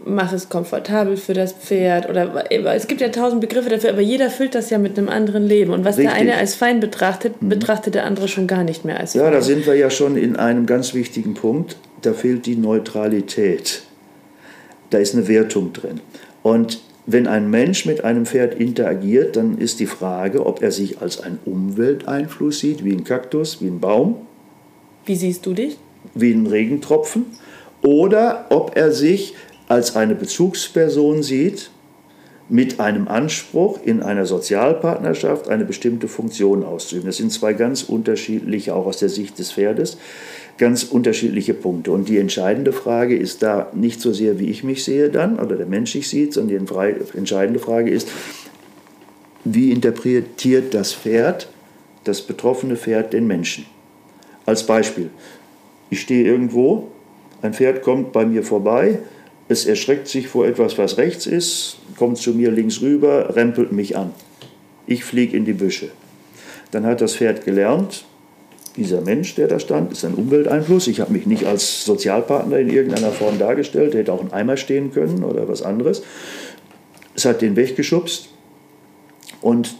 [0.05, 4.29] mach es komfortabel für das Pferd oder es gibt ja tausend Begriffe dafür, aber jeder
[4.29, 6.13] füllt das ja mit einem anderen Leben und was Richtig.
[6.13, 7.49] der eine als fein betrachtet, mhm.
[7.49, 9.21] betrachtet der andere schon gar nicht mehr als fein.
[9.21, 13.83] Ja, da sind wir ja schon in einem ganz wichtigen Punkt, da fehlt die Neutralität.
[14.89, 16.01] Da ist eine Wertung drin.
[16.43, 21.01] Und wenn ein Mensch mit einem Pferd interagiert, dann ist die Frage, ob er sich
[21.01, 24.17] als einen Umwelteinfluss sieht, wie ein Kaktus, wie ein Baum.
[25.05, 25.77] Wie siehst du dich?
[26.13, 27.25] Wie ein Regentropfen.
[27.81, 29.33] Oder ob er sich
[29.67, 31.69] als eine Bezugsperson sieht,
[32.49, 37.07] mit einem Anspruch, in einer Sozialpartnerschaft eine bestimmte Funktion auszuüben.
[37.07, 39.97] Das sind zwei ganz unterschiedliche, auch aus der Sicht des Pferdes,
[40.57, 41.91] ganz unterschiedliche Punkte.
[41.91, 45.55] Und die entscheidende Frage ist da nicht so sehr, wie ich mich sehe dann oder
[45.55, 48.09] der Mensch sich sieht, sondern die entscheidende Frage ist,
[49.45, 51.49] wie interpretiert das Pferd,
[52.03, 53.65] das betroffene Pferd, den Menschen?
[54.45, 55.09] Als Beispiel,
[55.89, 56.89] ich stehe irgendwo,
[57.41, 58.99] ein Pferd kommt bei mir vorbei,
[59.47, 63.97] es erschreckt sich vor etwas, was rechts ist, kommt zu mir links rüber, rempelt mich
[63.97, 64.13] an.
[64.87, 65.89] Ich fliege in die Büsche.
[66.71, 68.05] Dann hat das Pferd gelernt,
[68.75, 70.87] dieser Mensch, der da stand, ist ein Umwelteinfluss.
[70.87, 74.91] Ich habe mich nicht als Sozialpartner in irgendeiner Form dargestellt, hätte auch ein Eimer stehen
[74.91, 76.01] können oder was anderes.
[77.15, 78.29] Es hat den weggeschubst
[79.41, 79.75] und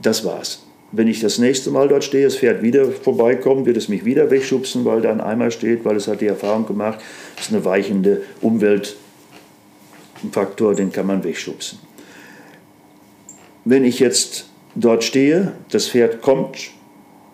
[0.00, 0.62] das war's.
[0.92, 4.30] Wenn ich das nächste Mal dort stehe, das Pferd wieder vorbeikommt, wird es mich wieder
[4.30, 6.98] wegschubsen, weil da ein Eimer steht, weil es hat die Erfahrung gemacht,
[7.36, 11.78] es ist eine weichende Umweltfaktor, den kann man wegschubsen.
[13.64, 16.72] Wenn ich jetzt dort stehe, das Pferd kommt,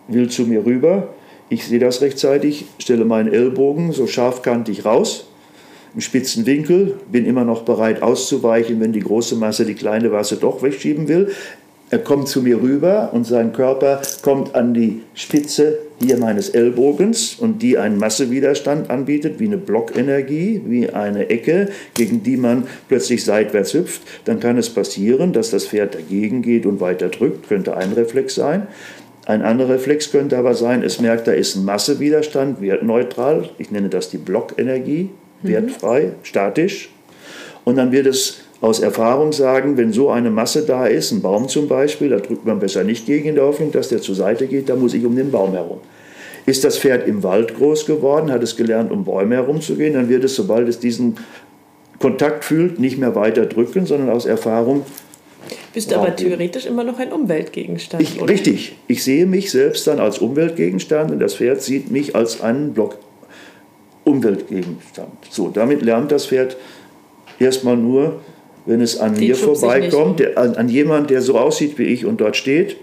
[0.07, 1.09] will zu mir rüber,
[1.49, 5.25] ich sehe das rechtzeitig, stelle meinen Ellbogen so scharfkantig raus,
[5.95, 10.37] im spitzen Winkel, bin immer noch bereit auszuweichen, wenn die große Masse die kleine Masse
[10.37, 11.31] doch wegschieben will.
[11.91, 17.35] Er kommt zu mir rüber und sein Körper kommt an die Spitze hier meines Ellbogens
[17.39, 23.23] und die einen Massewiderstand anbietet, wie eine Blockenergie, wie eine Ecke, gegen die man plötzlich
[23.25, 24.03] seitwärts hüpft.
[24.25, 28.35] Dann kann es passieren, dass das Pferd dagegen geht und weiter drückt, könnte ein Reflex
[28.35, 28.67] sein.
[29.25, 33.49] Ein anderer Reflex könnte aber sein, es merkt, da ist ein Massewiderstand, wertneutral.
[33.57, 35.09] Ich nenne das die Blockenergie,
[35.41, 36.11] wertfrei, mhm.
[36.23, 36.89] statisch.
[37.63, 41.47] Und dann wird es aus Erfahrung sagen, wenn so eine Masse da ist, ein Baum
[41.47, 44.47] zum Beispiel, da drückt man besser nicht gegen in der Hoffnung, dass der zur Seite
[44.47, 45.79] geht, da muss ich um den Baum herum.
[46.45, 50.23] Ist das Pferd im Wald groß geworden, hat es gelernt, um Bäume herumzugehen, dann wird
[50.23, 51.17] es, sobald es diesen
[51.99, 54.85] Kontakt fühlt, nicht mehr weiter drücken, sondern aus Erfahrung.
[55.73, 58.01] Bist du aber theoretisch immer noch ein Umweltgegenstand.
[58.01, 58.75] Ich, richtig.
[58.87, 62.97] Ich sehe mich selbst dann als Umweltgegenstand und das Pferd sieht mich als einen Block
[64.03, 65.27] Umweltgegenstand.
[65.29, 66.57] So, damit lernt das Pferd
[67.39, 68.21] erstmal nur,
[68.65, 72.05] wenn es an Den mir vorbeikommt, der, an, an jemand, der so aussieht wie ich
[72.05, 72.77] und dort steht,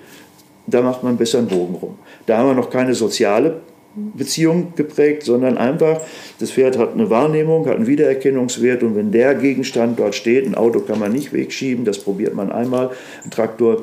[0.66, 1.98] da macht man besser einen Bogen rum.
[2.26, 3.60] Da haben wir noch keine soziale
[3.94, 6.02] Beziehung geprägt, sondern einfach,
[6.38, 10.54] das Pferd hat eine Wahrnehmung, hat einen Wiedererkennungswert und wenn der Gegenstand dort steht, ein
[10.54, 12.90] Auto kann man nicht wegschieben, das probiert man einmal,
[13.24, 13.82] ein Traktor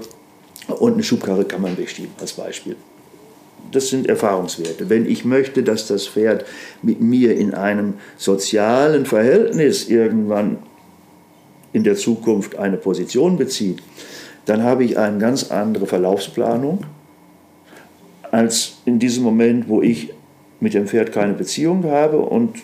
[0.68, 2.76] und eine Schubkarre kann man wegschieben als Beispiel.
[3.72, 4.90] Das sind Erfahrungswerte.
[4.90, 6.46] Wenn ich möchte, dass das Pferd
[6.84, 10.58] mit mir in einem sozialen Verhältnis irgendwann
[11.74, 13.82] in der Zukunft eine Position bezieht,
[14.46, 16.86] dann habe ich eine ganz andere Verlaufsplanung
[18.32, 20.14] als in diesem Moment, wo ich
[20.60, 22.58] mit dem Pferd keine Beziehung habe und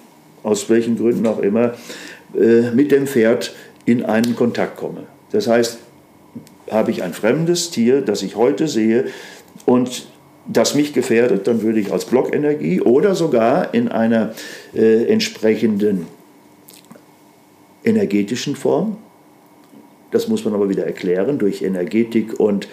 [0.44, 1.74] aus welchen Gründen auch immer
[2.34, 3.54] äh, mit dem Pferd
[3.86, 5.04] in einen Kontakt komme.
[5.32, 5.80] Das heißt,
[6.72, 9.06] habe ich ein fremdes Tier, das ich heute sehe
[9.66, 10.08] und
[10.48, 14.34] das mich gefährdet, dann würde ich als Blockenergie oder sogar in einer
[14.74, 16.08] äh, entsprechenden
[17.84, 18.98] energetischen Form.
[20.12, 22.68] Das muss man aber wieder erklären durch Energetik und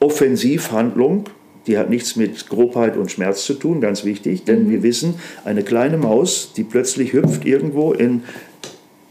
[0.00, 1.24] Offensivhandlung.
[1.66, 4.70] Die hat nichts mit Grobheit und Schmerz zu tun, ganz wichtig, denn mhm.
[4.70, 8.22] wir wissen, eine kleine Maus, die plötzlich hüpft irgendwo in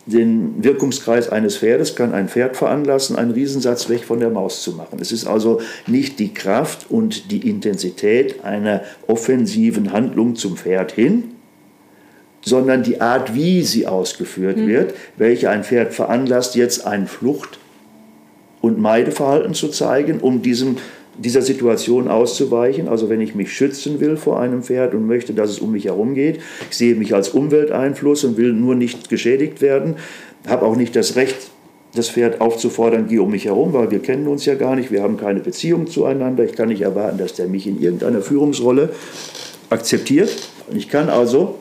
[0.08, 4.72] den Wirkungskreis eines Pferdes, kann ein Pferd veranlassen, einen Riesensatz weg von der Maus zu
[4.72, 4.98] machen.
[5.00, 11.36] Es ist also nicht die Kraft und die Intensität einer offensiven Handlung zum Pferd hin,
[12.50, 14.68] sondern die Art, wie sie ausgeführt mhm.
[14.68, 17.60] wird, welche ein Pferd veranlasst, jetzt ein Flucht-
[18.62, 20.78] und Meideverhalten zu zeigen, um diesem,
[21.18, 22.90] dieser Situation auszuweichen.
[22.90, 25.86] Also wenn ich mich schützen will vor einem Pferd und möchte, dass es um mich
[25.86, 29.96] herum geht, ich sehe mich als Umwelteinfluss und will nur nicht geschädigt werden,
[30.48, 31.36] habe auch nicht das Recht,
[31.96, 35.02] das Pferd aufzufordern, geh um mich herum, weil wir kennen uns ja gar nicht, wir
[35.02, 36.44] haben keine Beziehung zueinander.
[36.44, 38.90] Ich kann nicht erwarten, dass der mich in irgendeiner Führungsrolle
[39.70, 40.30] akzeptiert.
[40.74, 41.59] Ich kann also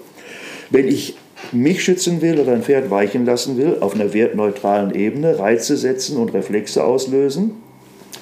[0.70, 1.16] wenn ich
[1.52, 6.16] mich schützen will oder ein Pferd weichen lassen will, auf einer wertneutralen Ebene Reize setzen
[6.16, 7.52] und Reflexe auslösen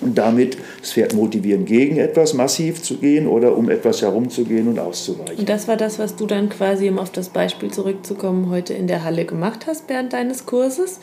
[0.00, 4.78] und damit das Pferd motivieren, gegen etwas massiv zu gehen oder um etwas herumzugehen und
[4.78, 5.38] auszuweichen.
[5.38, 8.86] Und das war das, was du dann quasi, um auf das Beispiel zurückzukommen, heute in
[8.86, 11.00] der Halle gemacht hast während deines Kurses.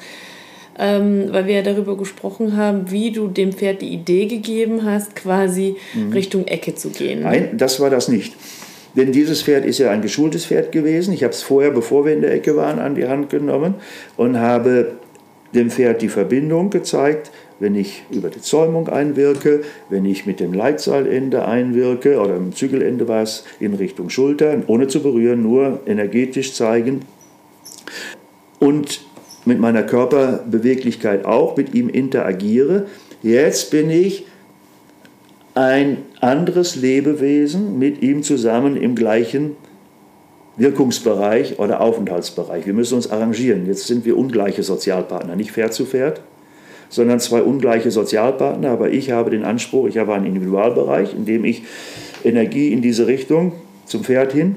[0.76, 5.16] Ähm, weil wir ja darüber gesprochen haben, wie du dem Pferd die Idee gegeben hast,
[5.16, 6.14] quasi mhm.
[6.14, 7.22] Richtung Ecke zu gehen.
[7.22, 8.34] Nein, das war das nicht.
[8.96, 11.14] Denn dieses Pferd ist ja ein geschultes Pferd gewesen.
[11.14, 13.76] Ich habe es vorher, bevor wir in der Ecke waren, an die Hand genommen
[14.18, 14.94] und habe
[15.56, 20.54] dem Pferd die Verbindung gezeigt, wenn ich über die Zäumung einwirke, wenn ich mit dem
[20.54, 26.54] Leitseilende einwirke oder im Zügelende war es in Richtung Schulter, ohne zu berühren, nur energetisch
[26.54, 27.02] zeigen.
[28.60, 29.06] Und
[29.46, 32.88] mit meiner Körperbeweglichkeit auch mit ihm interagiere.
[33.22, 34.26] Jetzt bin ich
[35.54, 39.56] ein anderes Lebewesen mit ihm zusammen im gleichen
[40.56, 42.66] Wirkungsbereich oder Aufenthaltsbereich.
[42.66, 43.66] Wir müssen uns arrangieren.
[43.66, 46.22] Jetzt sind wir ungleiche Sozialpartner, nicht Pferd zu Pferd,
[46.90, 48.70] sondern zwei ungleiche Sozialpartner.
[48.70, 51.64] Aber ich habe den Anspruch, ich habe einen Individualbereich, in dem ich
[52.24, 53.54] Energie in diese Richtung
[53.86, 54.56] zum Pferd hin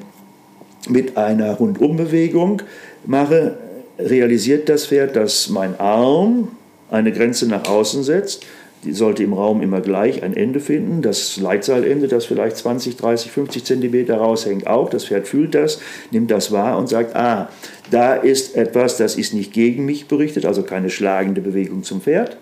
[0.89, 2.63] mit einer Rundumbewegung
[3.07, 3.57] mache,
[3.99, 6.49] realisiert das Pferd, dass mein Arm
[6.91, 8.47] eine Grenze nach außen setzt
[8.93, 11.03] sollte im Raum immer gleich ein Ende finden.
[11.03, 14.91] Das Leitseilende, das vielleicht 20, 30, 50 Zentimeter raushängt, auch.
[14.91, 17.49] Das Pferd fühlt das, nimmt das wahr und sagt, ah,
[17.91, 22.37] da ist etwas, das ist nicht gegen mich berichtet, also keine schlagende Bewegung zum Pferd.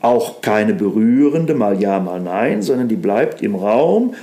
[0.00, 4.14] Auch keine berührende, mal ja, mal nein, sondern die bleibt im Raum,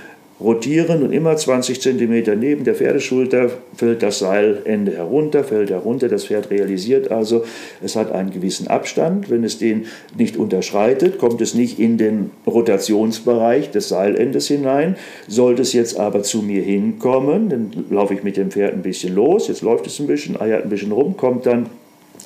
[0.44, 6.10] rotieren und immer 20 cm neben der Pferdeschulter fällt das Seilende herunter, fällt herunter.
[6.10, 7.46] Das Pferd realisiert also,
[7.82, 9.30] es hat einen gewissen Abstand.
[9.30, 9.86] Wenn es den
[10.18, 14.98] nicht unterschreitet, kommt es nicht in den Rotationsbereich des Seilendes hinein.
[15.28, 19.16] Sollte es jetzt aber zu mir hinkommen, dann laufe ich mit dem Pferd ein bisschen
[19.16, 19.48] los.
[19.48, 21.68] Jetzt läuft es ein bisschen, eiert ein bisschen rum, kommt dann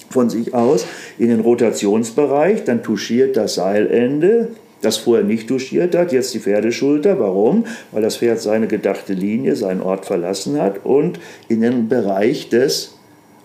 [0.10, 0.86] von sich aus
[1.20, 4.50] in den Rotationsbereich, dann touchiert das Seilende,
[4.82, 7.20] das vorher nicht duschiert hat, jetzt die Pferdeschulter.
[7.20, 7.66] Warum?
[7.92, 12.96] Weil das Pferd seine gedachte Linie, seinen Ort verlassen hat und in den Bereich des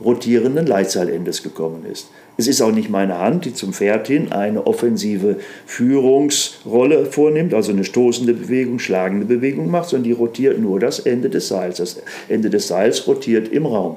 [0.03, 2.09] rotierenden Leitseilendes gekommen ist.
[2.37, 7.73] Es ist auch nicht meine Hand, die zum Pferd hin eine offensive Führungsrolle vornimmt, also
[7.73, 11.77] eine stoßende Bewegung, schlagende Bewegung macht, sondern die rotiert nur das Ende des Seils.
[11.77, 13.97] Das Ende des Seils rotiert im Raum.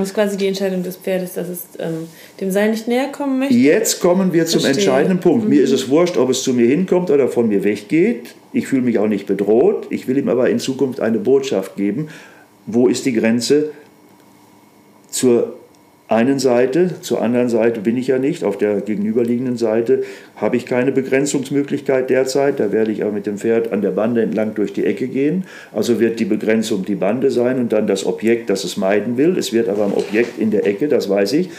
[0.00, 2.08] Das ist quasi die Entscheidung des Pferdes, dass es ähm,
[2.40, 3.54] dem Seil nicht näher kommen möchte.
[3.54, 4.82] Jetzt kommen wir zum Verstehe.
[4.82, 5.44] entscheidenden Punkt.
[5.44, 5.50] Mhm.
[5.50, 8.34] Mir ist es wurscht, ob es zu mir hinkommt oder von mir weggeht.
[8.52, 9.86] Ich fühle mich auch nicht bedroht.
[9.90, 12.08] Ich will ihm aber in Zukunft eine Botschaft geben.
[12.66, 13.70] Wo ist die Grenze
[15.10, 15.59] zur
[16.10, 20.02] einen Seite, zur anderen Seite bin ich ja nicht, auf der gegenüberliegenden Seite
[20.34, 24.20] habe ich keine Begrenzungsmöglichkeit derzeit, da werde ich aber mit dem Pferd an der Bande
[24.20, 28.04] entlang durch die Ecke gehen, also wird die Begrenzung die Bande sein und dann das
[28.04, 31.32] Objekt, das es meiden will, es wird aber ein Objekt in der Ecke, das weiß
[31.34, 31.50] ich,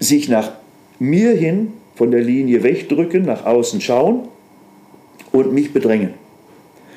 [0.00, 0.50] sich nach
[0.98, 4.26] mir hin von der Linie wegdrücken, nach außen schauen
[5.30, 6.14] und mich bedrängen.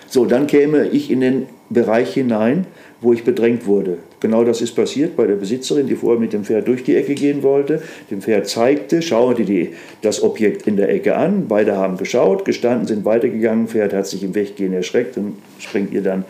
[0.08, 2.66] So, dann käme ich in den Bereich hinein,
[3.00, 4.00] wo ich bedrängt wurde.
[4.20, 7.16] Genau das ist passiert bei der Besitzerin, die vorher mit dem Pferd durch die Ecke
[7.16, 7.82] gehen wollte.
[8.12, 9.70] Dem Pferd zeigte, schaute die,
[10.02, 11.48] das Objekt in der Ecke an.
[11.48, 13.68] Beide haben geschaut, gestanden, sind weitergegangen.
[13.68, 16.26] Pferd hat sich im Weggehen erschreckt und springt ihr dann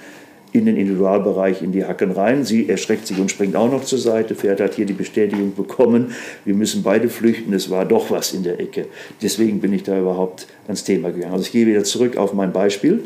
[0.52, 2.44] in den Individualbereich in die Hacken rein.
[2.44, 4.36] Sie erschreckt sich und springt auch noch zur Seite.
[4.36, 6.12] Pferd hat hier die Bestätigung bekommen,
[6.46, 8.86] wir müssen beide flüchten, es war doch was in der Ecke.
[9.22, 11.34] Deswegen bin ich da überhaupt ans Thema gegangen.
[11.34, 13.04] Also ich gehe wieder zurück auf mein Beispiel.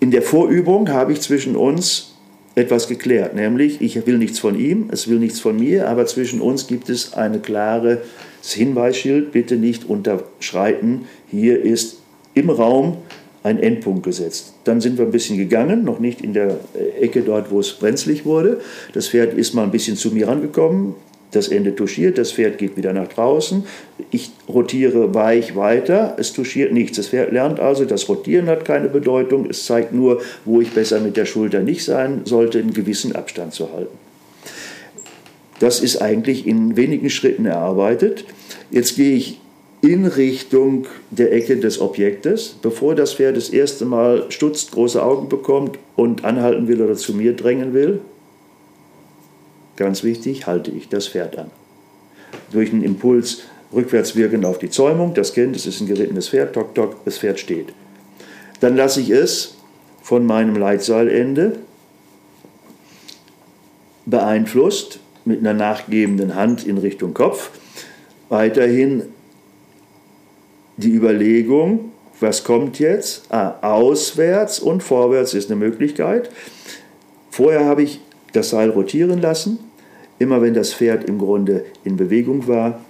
[0.00, 2.14] In der Vorübung habe ich zwischen uns
[2.54, 6.40] etwas geklärt, nämlich ich will nichts von ihm, es will nichts von mir, aber zwischen
[6.40, 7.98] uns gibt es ein klares
[8.42, 11.98] Hinweisschild, bitte nicht unterschreiten, hier ist
[12.34, 12.98] im Raum
[13.42, 14.54] ein Endpunkt gesetzt.
[14.64, 16.58] Dann sind wir ein bisschen gegangen, noch nicht in der
[17.00, 18.60] Ecke dort, wo es brenzlig wurde.
[18.92, 20.94] Das Pferd ist mal ein bisschen zu mir rangekommen,
[21.30, 23.64] das Ende touchiert, das Pferd geht wieder nach draußen.
[24.10, 26.96] Ich rotiere weich weiter, es touchiert nichts.
[26.96, 31.00] Das Pferd lernt also, das Rotieren hat keine Bedeutung, es zeigt nur, wo ich besser
[31.00, 33.96] mit der Schulter nicht sein sollte, einen gewissen Abstand zu halten.
[35.60, 38.24] Das ist eigentlich in wenigen Schritten erarbeitet.
[38.70, 39.40] Jetzt gehe ich
[39.80, 45.28] in Richtung der Ecke des Objektes, bevor das Pferd das erste Mal stutzt, große Augen
[45.28, 48.00] bekommt und anhalten will oder zu mir drängen will,
[49.78, 51.50] ganz wichtig, halte ich das Pferd an.
[52.52, 56.54] Durch einen Impuls rückwärts wirkend auf die Zäumung, das kennt, es ist ein gerittenes Pferd,
[56.54, 57.72] tok, tok, das Pferd steht.
[58.60, 59.54] Dann lasse ich es
[60.02, 61.58] von meinem Leitseilende
[64.06, 67.50] beeinflusst mit einer nachgebenden Hand in Richtung Kopf.
[68.28, 69.04] Weiterhin
[70.76, 73.30] die Überlegung, was kommt jetzt?
[73.30, 76.30] Ah, auswärts und vorwärts ist eine Möglichkeit.
[77.30, 78.00] Vorher habe ich
[78.32, 79.58] das Seil rotieren lassen.
[80.18, 82.80] Immer wenn das Pferd im Grunde in Bewegung war,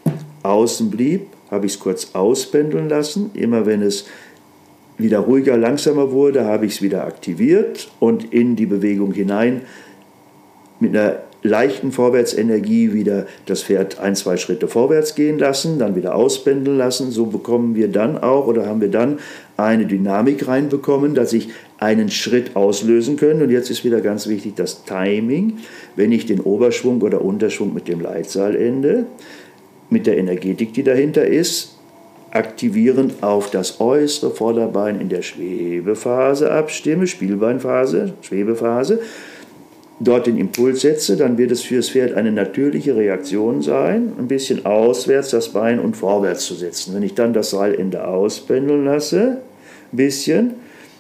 [0.43, 3.31] außen blieb, habe ich es kurz auspendeln lassen.
[3.35, 4.07] Immer wenn es
[4.97, 9.62] wieder ruhiger, langsamer wurde, habe ich es wieder aktiviert und in die Bewegung hinein
[10.81, 16.14] mit einer leichten Vorwärtsenergie wieder das Pferd ein, zwei Schritte vorwärts gehen lassen, dann wieder
[16.14, 17.11] auspendeln lassen.
[17.11, 19.19] So bekommen wir dann auch oder haben wir dann
[19.59, 23.42] eine Dynamik reinbekommen, dass ich einen Schritt auslösen können.
[23.42, 25.59] Und jetzt ist wieder ganz wichtig das Timing.
[25.97, 29.07] Wenn ich den Oberschwung oder Unterschwung mit dem Leitseilende,
[29.90, 31.77] mit der Energetik, die dahinter ist,
[32.31, 39.01] aktivierend auf das äußere Vorderbein in der Schwebephase abstimme, Spielbeinphase, Schwebephase,
[39.99, 44.29] dort den Impuls setze, dann wird es für das Pferd eine natürliche Reaktion sein, ein
[44.29, 46.94] bisschen auswärts das Bein und vorwärts zu setzen.
[46.94, 49.38] Wenn ich dann das Seilende auspendeln lasse,
[49.92, 50.55] bisschen,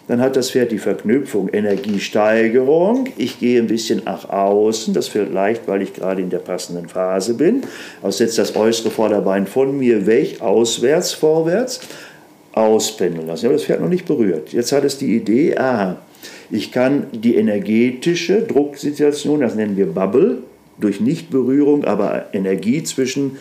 [0.08, 3.08] dann hat das Pferd die Verknüpfung Energiesteigerung.
[3.18, 6.88] Ich gehe ein bisschen nach außen, das fällt leicht, weil ich gerade in der passenden
[6.88, 7.62] Phase bin.
[8.02, 11.80] Also setze das äußere Vorderbein von mir weg, auswärts, vorwärts,
[12.52, 13.40] auspendeln lassen.
[13.40, 14.52] Ich habe das Pferd noch nicht berührt.
[14.54, 15.98] Jetzt hat es die Idee, aha,
[16.50, 20.38] ich kann die energetische Drucksituation, das nennen wir Bubble,
[20.80, 23.36] durch Nichtberührung, aber Energie zwischen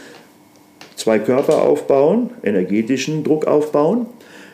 [0.95, 4.07] zwei Körper aufbauen, energetischen Druck aufbauen.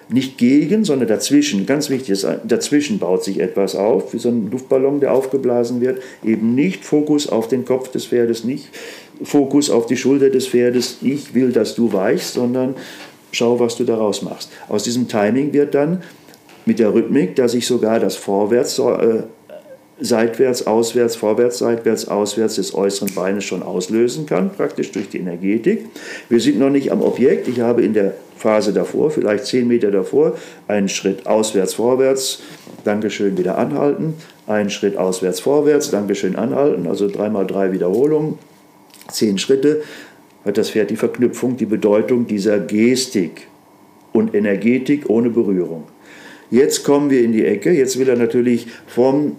[0.09, 1.65] Nicht gegen, sondern dazwischen.
[1.65, 6.01] Ganz wichtig ist, dazwischen baut sich etwas auf, wie so ein Luftballon, der aufgeblasen wird.
[6.23, 8.69] Eben nicht Fokus auf den Kopf des Pferdes, nicht
[9.23, 10.97] Fokus auf die Schulter des Pferdes.
[11.01, 12.75] Ich will, dass du weichst, sondern
[13.31, 14.49] schau, was du daraus machst.
[14.69, 16.03] Aus diesem Timing wird dann
[16.65, 19.23] mit der Rhythmik, dass ich sogar das Vorwärts äh,
[19.99, 25.85] seitwärts, auswärts, vorwärts, seitwärts, auswärts des äußeren Beines schon auslösen kann, praktisch durch die Energetik.
[26.29, 27.47] Wir sind noch nicht am Objekt.
[27.47, 30.35] Ich habe in der Phase davor, vielleicht zehn Meter davor,
[30.67, 32.41] einen Schritt auswärts, vorwärts,
[32.83, 34.15] Dankeschön, wieder anhalten,
[34.47, 38.37] einen Schritt auswärts, vorwärts, Dankeschön, anhalten, also dreimal drei Wiederholungen,
[39.09, 39.83] zehn Schritte,
[40.43, 43.47] hat das Pferd die Verknüpfung, die Bedeutung dieser Gestik
[44.11, 45.85] und Energetik ohne Berührung.
[46.51, 49.37] Jetzt kommen wir in die Ecke, jetzt will er natürlich vom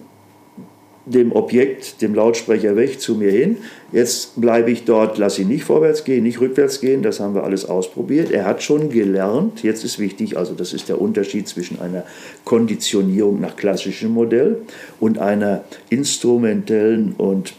[1.06, 3.58] dem Objekt, dem Lautsprecher weg zu mir hin.
[3.92, 7.44] Jetzt bleibe ich dort, lasse ihn nicht vorwärts gehen, nicht rückwärts gehen, das haben wir
[7.44, 8.30] alles ausprobiert.
[8.30, 12.04] Er hat schon gelernt, jetzt ist wichtig, also das ist der Unterschied zwischen einer
[12.44, 14.62] Konditionierung nach klassischem Modell
[14.98, 17.54] und einer instrumentellen und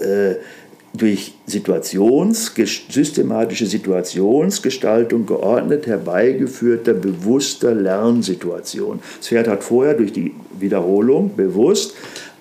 [0.00, 0.34] äh,
[0.96, 2.52] durch Situations,
[2.88, 9.00] systematische Situationsgestaltung geordnet herbeigeführter, bewusster Lernsituation.
[9.18, 11.94] Das Pferd hat vorher durch die Wiederholung bewusst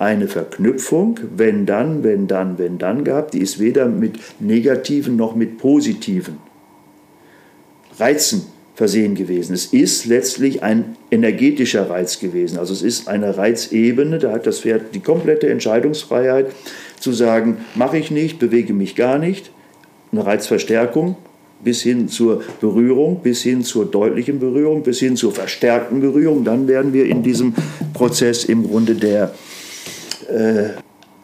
[0.04, 5.36] eine Verknüpfung, wenn dann, wenn dann, wenn dann gehabt, die ist weder mit negativen noch
[5.36, 6.38] mit positiven
[7.98, 8.46] Reizen
[8.76, 9.54] versehen gewesen.
[9.54, 12.58] Es ist letztlich ein energetischer Reiz gewesen.
[12.58, 16.48] Also es ist eine Reizebene, da hat das Pferd die komplette Entscheidungsfreiheit
[17.00, 19.52] zu sagen, mache ich nicht, bewege mich gar nicht.
[20.12, 21.16] Eine Reizverstärkung
[21.64, 26.44] bis hin zur Berührung, bis hin zur deutlichen Berührung, bis hin zur verstärkten Berührung.
[26.44, 27.54] Dann werden wir in diesem
[27.94, 29.34] Prozess im Grunde der
[30.34, 30.70] äh,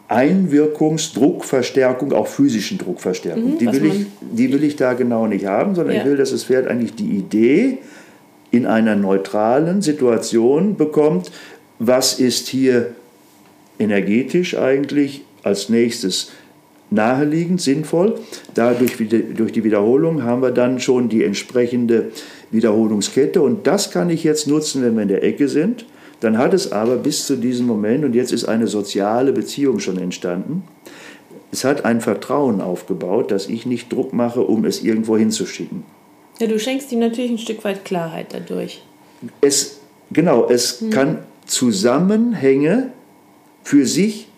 [0.08, 3.54] Einwirkungsdruckverstärkung, auch physischen Druckverstärkung.
[3.54, 6.02] Mhm, die, will ich, die will ich da genau nicht haben, sondern ja.
[6.02, 7.78] ich will, dass das Pferd eigentlich die Idee
[8.50, 11.30] in einer neutralen Situation bekommt,
[11.78, 12.96] was ist hier
[13.78, 16.32] energetisch eigentlich als nächstes
[16.90, 18.18] naheliegend, sinnvoll.
[18.54, 18.96] Dadurch
[19.36, 22.10] durch die Wiederholung haben wir dann schon die entsprechende
[22.50, 25.86] Wiederholungskette und das kann ich jetzt nutzen, wenn wir in der Ecke sind.
[26.20, 29.98] Dann hat es aber bis zu diesem Moment, und jetzt ist eine soziale Beziehung schon
[29.98, 30.64] entstanden,
[31.52, 35.82] es hat ein Vertrauen aufgebaut, dass ich nicht Druck mache, um es irgendwo hinzuschicken.
[36.38, 38.82] Ja, du schenkst ihm natürlich ein Stück weit Klarheit dadurch.
[39.40, 39.80] Es,
[40.12, 40.90] genau, es hm.
[40.90, 42.92] kann Zusammenhänge
[43.62, 44.28] für sich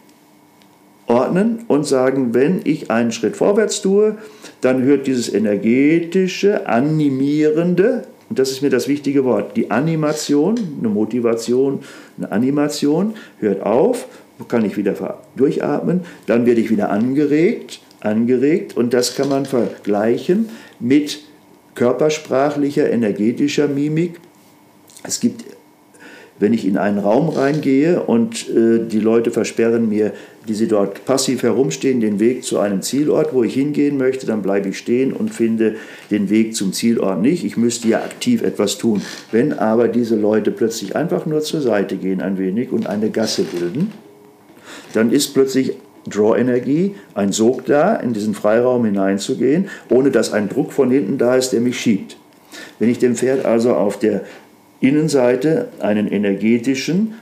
[1.07, 4.16] ordnen und sagen, wenn ich einen Schritt vorwärts tue,
[4.61, 9.59] dann hört dieses energetische, animierende und das ist mir das wichtige Wort.
[9.59, 11.80] Die Animation, eine Motivation,
[12.16, 14.07] eine Animation hört auf,
[14.49, 20.49] kann ich wieder durchatmen, dann werde ich wieder angeregt, angeregt und das kann man vergleichen
[20.80, 21.20] mit
[21.74, 24.18] körpersprachlicher, energetischer Mimik.
[25.03, 25.45] Es gibt
[26.39, 30.12] wenn ich in einen Raum reingehe und äh, die Leute versperren mir,
[30.49, 34.43] die sie dort passiv herumstehen, den Weg zu einem Zielort, wo ich hingehen möchte, dann
[34.43, 35.76] bleibe ich stehen und finde
[36.11, 37.45] den Weg zum Zielort nicht.
[37.45, 39.03] Ich müsste ja aktiv etwas tun.
[39.30, 43.45] Wenn aber diese Leute plötzlich einfach nur zur Seite gehen ein wenig und eine Gasse
[43.45, 43.93] bilden,
[44.95, 45.74] dann ist plötzlich
[46.09, 51.37] Draw-Energie, ein Sog da, in diesen Freiraum hineinzugehen, ohne dass ein Druck von hinten da
[51.37, 52.16] ist, der mich schiebt.
[52.78, 54.22] Wenn ich dem Pferd also auf der
[54.83, 57.14] Innenseite einen energetischen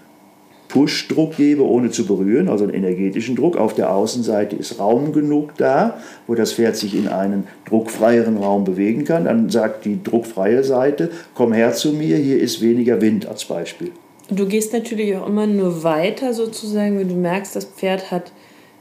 [0.69, 3.57] Push-Druck gebe, ohne zu berühren, also einen energetischen Druck.
[3.57, 8.65] Auf der Außenseite ist Raum genug da, wo das Pferd sich in einen druckfreieren Raum
[8.65, 9.25] bewegen kann.
[9.25, 13.91] Dann sagt die druckfreie Seite, komm her zu mir, hier ist weniger Wind als Beispiel.
[14.31, 18.33] Du gehst natürlich auch immer nur weiter sozusagen, wenn du merkst, das Pferd hat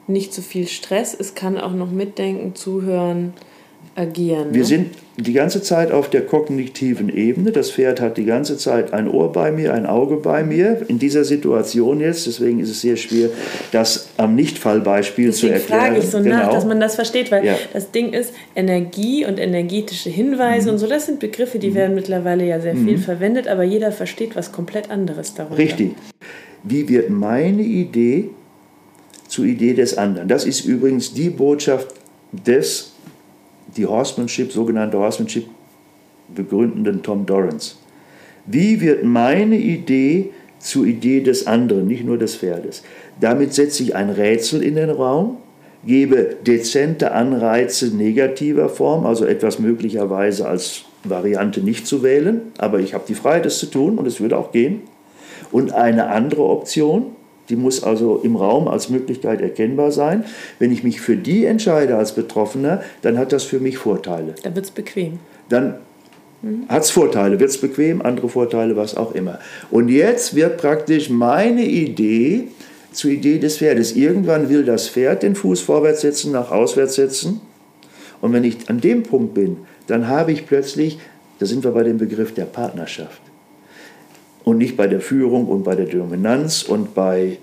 [0.06, 3.34] nicht so viel Stress, es kann auch noch mitdenken, zuhören
[3.96, 4.48] agieren.
[4.52, 4.66] Wir ne?
[4.66, 4.88] sind
[5.18, 7.52] die ganze Zeit auf der kognitiven Ebene.
[7.52, 10.82] Das Pferd hat die ganze Zeit ein Ohr bei mir, ein Auge bei mir.
[10.88, 13.30] In dieser Situation jetzt, deswegen ist es sehr schwer,
[13.72, 15.82] das am Nichtfallbeispiel deswegen zu erklären.
[15.82, 16.38] frage ich so genau.
[16.38, 17.56] nach, dass man das versteht, weil ja.
[17.74, 20.74] das Ding ist, Energie und energetische Hinweise mhm.
[20.74, 21.76] und so, das sind Begriffe, die mhm.
[21.76, 23.02] werden mittlerweile ja sehr viel mhm.
[23.02, 25.58] verwendet, aber jeder versteht was komplett anderes darunter.
[25.58, 25.96] Richtig.
[26.64, 28.30] Wie wird meine Idee
[29.28, 30.28] zur Idee des anderen?
[30.28, 31.88] Das ist übrigens die Botschaft
[32.32, 32.89] des
[33.76, 35.45] die Horsemanship, sogenannte Horsemanship
[36.34, 37.76] begründenden Tom Dorrance.
[38.45, 42.84] Wie wird meine Idee zur Idee des anderen, nicht nur des Pferdes?
[43.20, 45.38] Damit setze ich ein Rätsel in den Raum,
[45.86, 52.93] gebe dezente Anreize negativer Form, also etwas möglicherweise als Variante nicht zu wählen, aber ich
[52.93, 54.82] habe die Freiheit, es zu tun und es würde auch gehen.
[55.51, 57.15] Und eine andere Option,
[57.50, 60.24] Die muss also im Raum als Möglichkeit erkennbar sein.
[60.60, 64.36] Wenn ich mich für die entscheide als Betroffener, dann hat das für mich Vorteile.
[64.43, 65.20] Dann wird es bequem.
[65.50, 65.76] Dann
[66.41, 66.66] mhm.
[66.70, 69.39] hat es Vorteile, wird es bequem, andere Vorteile, was auch immer.
[69.72, 72.47] Und jetzt wird praktisch meine Idee
[72.91, 73.95] zur Idee des Pferdes.
[73.95, 77.41] Irgendwann will das Pferd den Fuß vorwärts setzen, nach auswärts setzen.
[78.22, 81.00] Und wenn ich an dem Punkt bin, dann habe ich plötzlich,
[81.39, 83.22] da sind wir bei dem Begriff der Partnerschaft
[84.50, 87.38] und nicht bei der Führung und bei der Dominanz und bei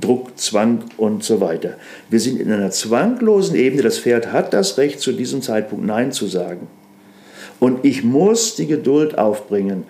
[0.00, 1.74] Druck, Zwang und so weiter.
[2.08, 3.82] Wir sind in einer zwanglosen Ebene.
[3.82, 6.66] Das Pferd hat das Recht, zu diesem Zeitpunkt Nein zu sagen.
[7.58, 9.84] Und ich muss die Geduld aufbringen,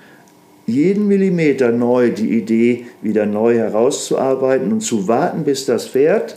[0.66, 6.36] jeden Millimeter neu die Idee wieder neu herauszuarbeiten und zu warten, bis das Pferd,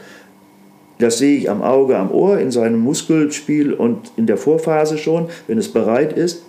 [0.99, 5.29] das sehe ich am Auge, am Ohr, in seinem Muskelspiel und in der Vorphase schon,
[5.47, 6.43] wenn es bereit ist,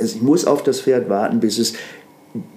[0.00, 1.74] ich muss auf das Pferd warten, bis es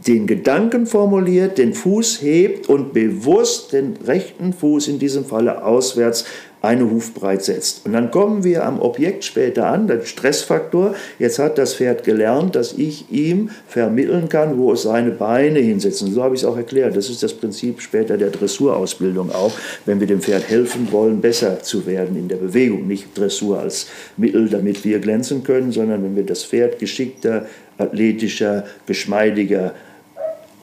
[0.08, 6.26] den Gedanken formuliert, den Fuß hebt und bewusst den rechten Fuß in diesem Falle auswärts
[6.64, 7.86] eine Hufbreit setzt.
[7.86, 10.96] Und dann kommen wir am Objekt später an, der Stressfaktor.
[11.20, 16.14] Jetzt hat das Pferd gelernt, dass ich ihm vermitteln kann, wo es seine Beine hinsetzen.
[16.14, 16.96] So habe ich es auch erklärt.
[16.96, 19.52] Das ist das Prinzip später der Dressurausbildung auch,
[19.86, 22.88] wenn wir dem Pferd helfen wollen, besser zu werden in der Bewegung.
[22.88, 27.46] Nicht Dressur als Mittel, damit wir glänzen können, sondern wenn wir das Pferd geschickter,
[27.78, 29.74] athletischer, geschmeidiger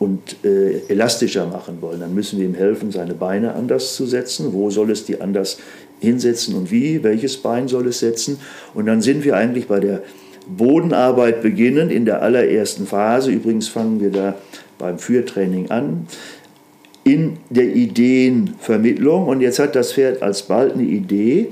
[0.00, 4.54] und äh, elastischer machen wollen, dann müssen wir ihm helfen, seine Beine anders zu setzen.
[4.54, 5.58] Wo soll es die anders
[6.00, 8.38] hinsetzen und wie, welches Bein soll es setzen.
[8.74, 10.02] Und dann sind wir eigentlich bei der
[10.48, 13.30] Bodenarbeit beginnen, in der allerersten Phase.
[13.30, 14.34] Übrigens fangen wir da
[14.78, 16.06] beim Führtraining an,
[17.04, 19.28] in der Ideenvermittlung.
[19.28, 21.48] Und jetzt hat das Pferd alsbald eine Idee.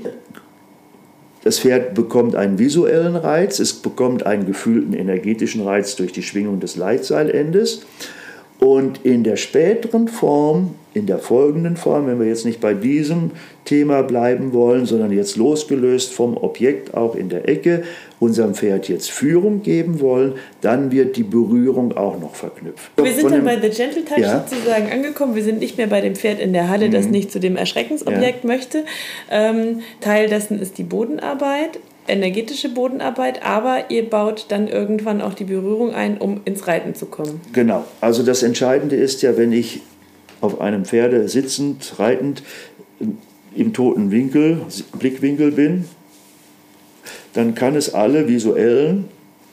[1.43, 6.59] Das Pferd bekommt einen visuellen Reiz, es bekommt einen gefühlten energetischen Reiz durch die Schwingung
[6.59, 7.83] des Leitseilendes.
[8.59, 13.31] Und in der späteren Form, in der folgenden Form, wenn wir jetzt nicht bei diesem
[13.65, 17.83] Thema bleiben wollen, sondern jetzt losgelöst vom Objekt auch in der Ecke,
[18.19, 22.91] unserem Pferd jetzt Führung geben wollen, dann wird die Berührung auch noch verknüpft.
[22.97, 24.45] Wir sind dann bei The Gentle Touch ja.
[24.45, 25.35] sozusagen angekommen.
[25.35, 27.11] Wir sind nicht mehr bei dem Pferd in der Halle, das mhm.
[27.11, 28.47] nicht zu dem Erschreckensobjekt ja.
[28.47, 28.83] möchte.
[29.31, 31.79] Ähm, Teil dessen ist die Bodenarbeit
[32.09, 37.05] energetische Bodenarbeit, aber ihr baut dann irgendwann auch die Berührung ein, um ins Reiten zu
[37.05, 37.39] kommen.
[37.53, 37.85] Genau.
[38.01, 39.81] Also das Entscheidende ist ja, wenn ich
[40.41, 42.43] auf einem Pferde sitzend, reitend,
[43.55, 44.61] im toten Winkel,
[44.97, 45.85] Blickwinkel bin,
[47.33, 49.05] dann kann es alle visuellen,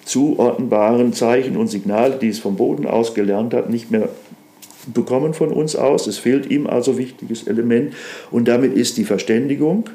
[0.05, 4.09] zuordnenbaren Zeichen und Signale, die es vom Boden aus gelernt hat, nicht mehr
[4.93, 6.07] bekommen von uns aus.
[6.07, 7.95] Es fehlt ihm also wichtiges Element
[8.30, 9.91] und damit ist die Verständigung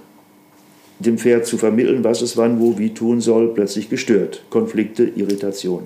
[0.99, 4.43] dem Pferd zu vermitteln, was es wann, wo, wie tun soll, plötzlich gestört.
[4.49, 5.83] Konflikte, Irritation.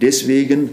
[0.00, 0.70] Deswegen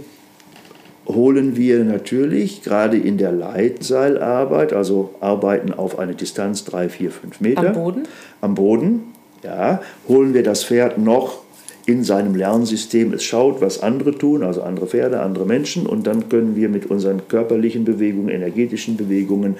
[1.13, 7.41] holen wir natürlich gerade in der Leitseilarbeit, also arbeiten auf eine Distanz 3, 4, 5
[7.41, 7.67] Meter.
[7.67, 8.03] Am Boden?
[8.41, 9.03] Am Boden,
[9.43, 9.81] ja.
[10.07, 11.41] Holen wir das Pferd noch
[11.85, 16.29] in seinem Lernsystem, es schaut, was andere tun, also andere Pferde, andere Menschen, und dann
[16.29, 19.57] können wir mit unseren körperlichen Bewegungen, energetischen Bewegungen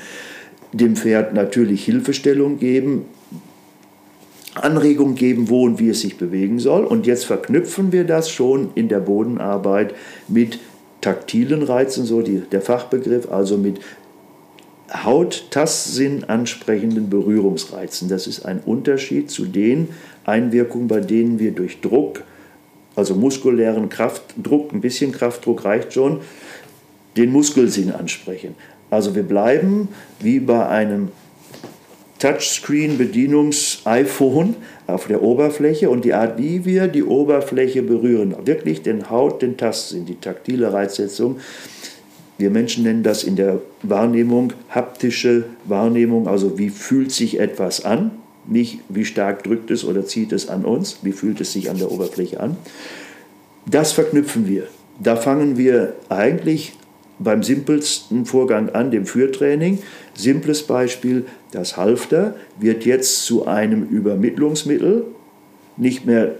[0.72, 3.06] dem Pferd natürlich Hilfestellung geben,
[4.54, 6.84] Anregung geben, wo und wie es sich bewegen soll.
[6.84, 9.94] Und jetzt verknüpfen wir das schon in der Bodenarbeit
[10.28, 10.60] mit
[11.02, 13.80] taktilen Reizen, so die, der Fachbegriff, also mit
[14.94, 18.10] Haut-Tastsinn ansprechenden Berührungsreizen.
[18.10, 19.88] Das ist ein Unterschied zu den
[20.26, 22.24] Einwirkungen, bei denen wir durch Druck,
[22.96, 26.22] also muskulären Kraftdruck, ein bisschen Kraftdruck reicht schon,
[27.18, 28.54] den Muskelsinn ansprechen.
[28.90, 29.90] Also wir bleiben
[30.20, 31.10] wie bei einem
[32.20, 34.56] Touchscreen-Bedienungs-iPhone
[34.94, 39.58] auf der Oberfläche und die Art, wie wir die Oberfläche berühren, wirklich den Haut, den
[39.58, 41.40] Tastsinn, die taktile Reizsetzung.
[42.38, 48.12] Wir Menschen nennen das in der Wahrnehmung haptische Wahrnehmung, also wie fühlt sich etwas an,
[48.48, 51.78] nicht wie stark drückt es oder zieht es an uns, wie fühlt es sich an
[51.78, 52.58] der Oberfläche an.
[53.66, 54.68] Das verknüpfen wir.
[55.00, 56.74] Da fangen wir eigentlich
[57.20, 59.80] beim simpelsten Vorgang an, dem Führtraining.
[60.14, 65.06] Simples Beispiel, das Halfter wird jetzt zu einem Übermittlungsmittel,
[65.78, 66.36] nicht mehr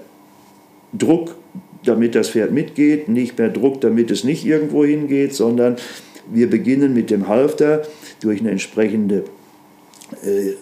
[0.94, 1.36] Druck,
[1.84, 5.78] damit das Pferd mitgeht, nicht mehr Druck, damit es nicht irgendwo hingeht, sondern
[6.32, 7.84] wir beginnen mit dem Halfter
[8.22, 9.24] durch eine entsprechende
[10.24, 10.54] äh,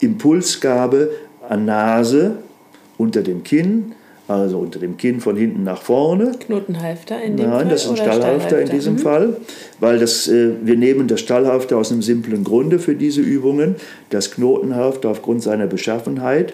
[0.00, 1.10] Impulsgabe
[1.48, 2.36] an Nase
[2.96, 3.94] unter dem Kinn,
[4.28, 6.32] also unter dem Kinn von hinten nach vorne.
[6.38, 7.58] Knotenhalfter in dem Nein, Fall?
[7.60, 8.98] Nein, das ist ein Stallhalfter in diesem mhm.
[8.98, 9.36] Fall,
[9.80, 13.76] weil das, äh, wir nehmen das Stallhalfter aus einem simplen Grunde für diese Übungen.
[14.10, 16.52] Das Knotenhalfter aufgrund seiner Beschaffenheit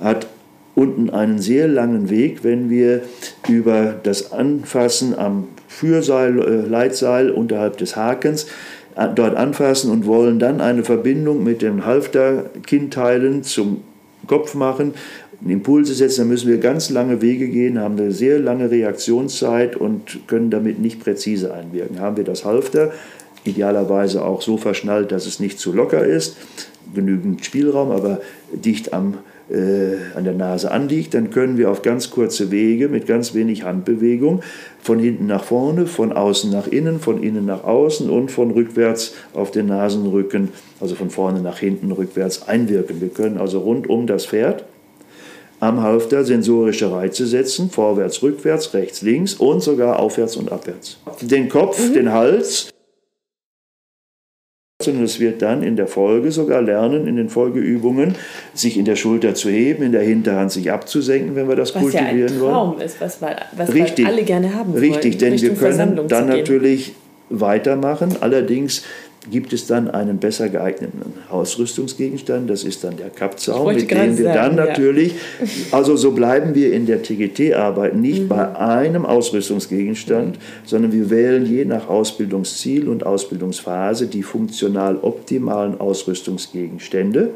[0.00, 0.28] hat
[0.76, 3.02] unten einen sehr langen Weg, wenn wir
[3.48, 8.46] über das Anfassen am Führseil, äh, Leitseil unterhalb des Hakens
[9.14, 13.82] dort anfassen und wollen dann eine Verbindung mit den Halfterkindteilen zum
[14.26, 14.94] Kopf machen,
[15.46, 20.26] Impulse setzen, dann müssen wir ganz lange Wege gehen, haben eine sehr lange Reaktionszeit und
[20.26, 22.00] können damit nicht präzise einwirken.
[22.00, 22.92] Haben wir das Halfter,
[23.44, 26.36] idealerweise auch so verschnallt, dass es nicht zu locker ist,
[26.94, 28.20] genügend Spielraum, aber
[28.52, 29.14] dicht am
[29.50, 33.64] äh, an der Nase anliegt, dann können wir auf ganz kurze Wege mit ganz wenig
[33.64, 34.42] Handbewegung
[34.80, 39.14] von hinten nach vorne, von außen nach innen, von innen nach außen und von rückwärts
[39.34, 43.00] auf den Nasenrücken, also von vorne nach hinten rückwärts einwirken.
[43.00, 44.64] Wir können also rund um das Pferd
[45.60, 50.98] am Halfter sensorische Reize setzen, vorwärts, rückwärts, rechts, links und sogar aufwärts und abwärts.
[51.20, 51.94] Den Kopf, mhm.
[51.94, 52.70] den Hals
[54.86, 58.14] und es wird dann in der Folge sogar lernen, in den Folgeübungen,
[58.54, 61.82] sich in der Schulter zu heben, in der Hinterhand sich abzusenken, wenn wir das was
[61.82, 62.80] kultivieren ja ein Traum wollen.
[62.80, 64.06] ist, was, wir, was Richtig.
[64.06, 64.82] alle gerne haben wollen.
[64.82, 66.94] Richtig, denn wir können dann natürlich
[67.28, 68.16] weitermachen.
[68.20, 68.82] Allerdings
[69.30, 74.32] gibt es dann einen besser geeigneten Ausrüstungsgegenstand, das ist dann der Kappzaum, mit dem wir
[74.32, 74.66] dann ja.
[74.66, 75.14] natürlich,
[75.72, 78.28] also so bleiben wir in der TGT-Arbeit nicht mhm.
[78.28, 87.30] bei einem Ausrüstungsgegenstand, sondern wir wählen je nach Ausbildungsziel und Ausbildungsphase die funktional optimalen Ausrüstungsgegenstände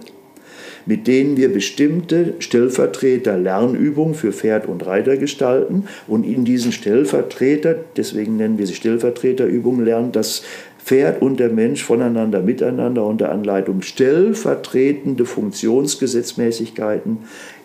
[0.87, 8.37] mit denen wir bestimmte Stellvertreter-Lernübungen für Pferd und Reiter gestalten und in diesen Stellvertreter, deswegen
[8.37, 10.43] nennen wir sie Stellvertreterübungen, lernen das
[10.85, 17.21] Pferd und der Mensch voneinander miteinander unter Anleitung stellvertretende Funktionsgesetzmäßigkeiten,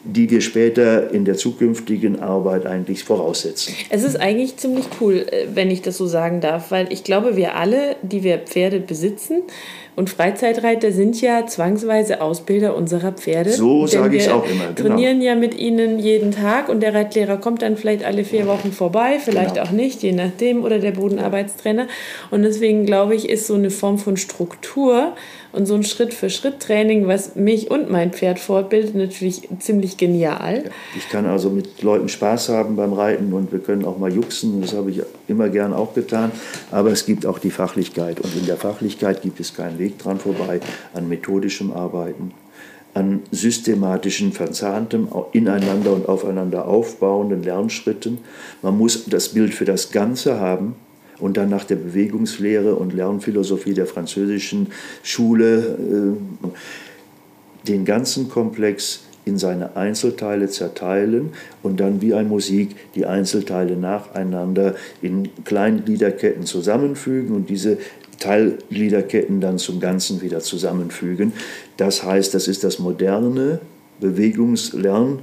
[0.05, 3.73] die wir später in der zukünftigen Arbeit eigentlich voraussetzen.
[3.89, 7.35] Es ist eigentlich ziemlich cool, äh, wenn ich das so sagen darf, weil ich glaube,
[7.35, 9.41] wir alle, die wir Pferde besitzen,
[9.99, 13.51] und Freizeitreiter sind ja zwangsweise Ausbilder unserer Pferde.
[13.51, 14.67] So sage ich es auch immer.
[14.73, 14.87] Genau.
[14.87, 18.71] trainieren ja mit ihnen jeden Tag und der Reitlehrer kommt dann vielleicht alle vier Wochen
[18.71, 19.67] vorbei, vielleicht genau.
[19.67, 21.87] auch nicht, je nachdem, oder der Bodenarbeitstrainer.
[22.31, 25.15] Und deswegen glaube ich, ist so eine Form von Struktur
[25.51, 30.63] und so ein Schritt-für-Schritt-Training, was mich und mein Pferd fortbildet, natürlich ziemlich genial.
[30.95, 34.61] Ich kann also mit Leuten Spaß haben beim Reiten und wir können auch mal juxen.
[34.61, 36.31] Das habe ich immer gern auch getan.
[36.71, 38.19] Aber es gibt auch die Fachlichkeit.
[38.19, 40.59] Und in der Fachlichkeit gibt es keinen Weg dran vorbei
[40.93, 42.33] an methodischem Arbeiten
[42.93, 48.17] an systematischen, verzahntem, ineinander und aufeinander aufbauenden Lernschritten.
[48.61, 50.75] Man muss das Bild für das Ganze haben
[51.19, 54.67] und dann nach der Bewegungslehre und Lernphilosophie der französischen
[55.03, 61.31] Schule äh, den ganzen Komplex in seine Einzelteile zerteilen
[61.61, 67.77] und dann wie ein Musik die Einzelteile nacheinander in Kleingliederketten zusammenfügen und diese
[68.19, 71.33] Teilgliederketten dann zum Ganzen wieder zusammenfügen.
[71.77, 73.59] Das heißt, das ist das moderne
[73.99, 75.19] Bewegungslern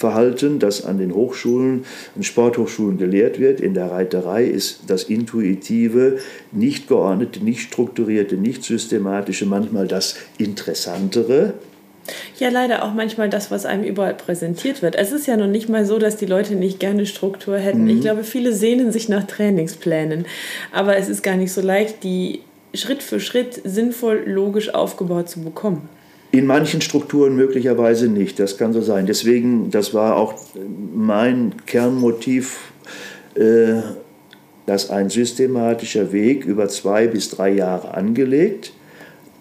[0.00, 1.84] Verhalten, das an den Hochschulen
[2.16, 3.60] und Sporthochschulen gelehrt wird.
[3.60, 6.20] In der Reiterei ist das intuitive,
[6.52, 11.52] nicht geordnete, nicht strukturierte, nicht systematische manchmal das Interessantere.
[12.38, 14.94] Ja, leider auch manchmal das, was einem überall präsentiert wird.
[14.96, 17.84] Es ist ja noch nicht mal so, dass die Leute nicht gerne Struktur hätten.
[17.84, 17.90] Mhm.
[17.90, 20.26] Ich glaube, viele sehnen sich nach Trainingsplänen.
[20.72, 22.40] Aber es ist gar nicht so leicht, die
[22.74, 25.88] Schritt für Schritt sinnvoll, logisch aufgebaut zu bekommen.
[26.32, 29.06] In manchen Strukturen möglicherweise nicht, das kann so sein.
[29.06, 30.34] Deswegen, das war auch
[30.94, 32.72] mein Kernmotiv,
[33.34, 33.80] äh,
[34.66, 38.72] dass ein systematischer Weg über zwei bis drei Jahre angelegt,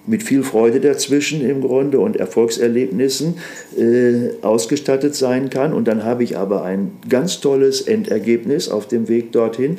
[0.09, 3.35] mit viel Freude dazwischen im Grunde und Erfolgserlebnissen
[3.77, 5.71] äh, ausgestattet sein kann.
[5.71, 9.77] Und dann habe ich aber ein ganz tolles Endergebnis auf dem Weg dorthin.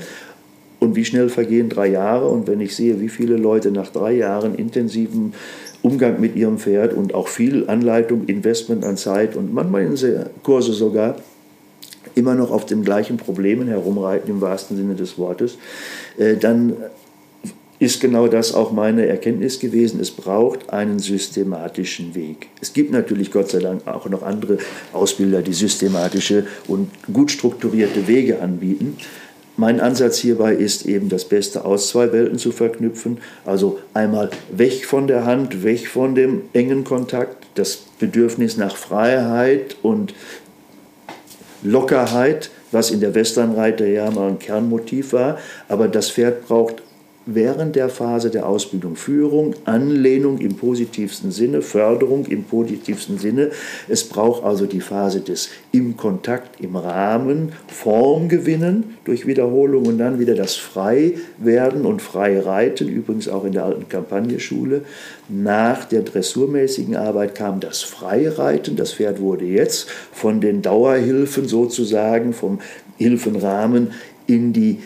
[0.78, 2.28] Und wie schnell vergehen drei Jahre?
[2.28, 5.34] Und wenn ich sehe, wie viele Leute nach drei Jahren intensiven
[5.82, 9.96] Umgang mit ihrem Pferd und auch viel Anleitung, Investment an Zeit und manchmal in
[10.44, 11.16] Kurse sogar
[12.14, 15.58] immer noch auf den gleichen Problemen herumreiten im wahrsten Sinne des Wortes,
[16.18, 16.76] äh, dann
[17.80, 20.00] ist genau das auch meine Erkenntnis gewesen.
[20.00, 22.48] Es braucht einen systematischen Weg.
[22.60, 24.58] Es gibt natürlich Gott sei Dank auch noch andere
[24.92, 28.98] Ausbilder, die systematische und gut strukturierte Wege anbieten.
[29.56, 33.18] Mein Ansatz hierbei ist eben das Beste aus zwei Welten zu verknüpfen.
[33.46, 39.76] Also einmal weg von der Hand, weg von dem engen Kontakt, das Bedürfnis nach Freiheit
[39.82, 40.14] und
[41.62, 45.38] Lockerheit, was in der Westernreiter ja mal ein Kernmotiv war.
[45.68, 46.82] Aber das Pferd braucht
[47.26, 53.50] während der Phase der Ausbildung Führung, Anlehnung im positivsten Sinne, Förderung im positivsten Sinne.
[53.88, 59.98] Es braucht also die Phase des im Kontakt, im Rahmen, Form gewinnen durch Wiederholung und
[59.98, 64.82] dann wieder das Freiwerden und Freireiten, übrigens auch in der alten Kampagneschule.
[65.28, 68.76] Nach der dressurmäßigen Arbeit kam das Freireiten.
[68.76, 72.60] Das Pferd wurde jetzt von den Dauerhilfen sozusagen, vom
[72.96, 73.92] Hilfenrahmen
[74.26, 74.78] in die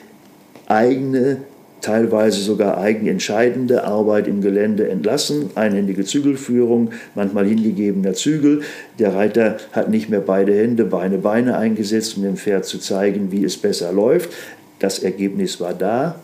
[0.66, 1.38] eigene
[1.84, 8.62] teilweise sogar eigenentscheidende Arbeit im Gelände entlassen, einhändige Zügelführung, manchmal hingegebener Zügel.
[8.98, 13.30] Der Reiter hat nicht mehr beide Hände, Beine, Beine eingesetzt, um dem Pferd zu zeigen,
[13.30, 14.30] wie es besser läuft.
[14.78, 16.16] Das Ergebnis war da.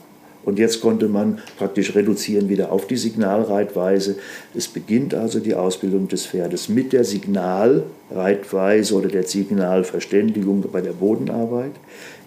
[0.43, 4.17] Und jetzt konnte man praktisch reduzieren wieder auf die Signalreitweise.
[4.55, 10.93] Es beginnt also die Ausbildung des Pferdes mit der Signalreitweise oder der Signalverständigung bei der
[10.93, 11.73] Bodenarbeit.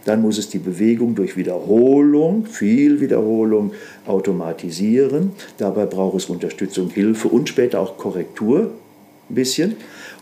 [0.05, 3.71] Dann muss es die Bewegung durch Wiederholung, viel Wiederholung
[4.05, 5.31] automatisieren.
[5.57, 8.71] Dabei braucht es Unterstützung, Hilfe und später auch Korrektur
[9.29, 9.75] ein bisschen.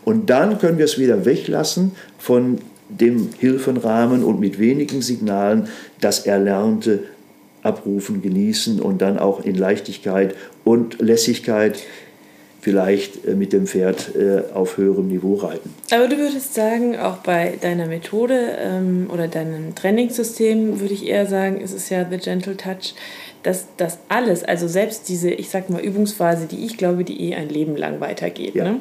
[0.04, 2.58] Und dann können wir es wieder weglassen von
[2.88, 5.68] dem Hilfenrahmen und mit wenigen Signalen
[6.00, 7.04] das Erlernte
[7.62, 11.78] abrufen, genießen und dann auch in Leichtigkeit und Lässigkeit
[12.62, 15.74] vielleicht äh, mit dem Pferd äh, auf höherem Niveau reiten.
[15.90, 21.26] Aber du würdest sagen, auch bei deiner Methode ähm, oder deinem Trainingssystem würde ich eher
[21.26, 22.94] sagen, es ist ja the gentle touch,
[23.42, 27.34] dass das alles, also selbst diese, ich sag mal, Übungsphase, die ich glaube, die eh
[27.34, 28.64] ein Leben lang weitergeht, ja.
[28.64, 28.76] ne?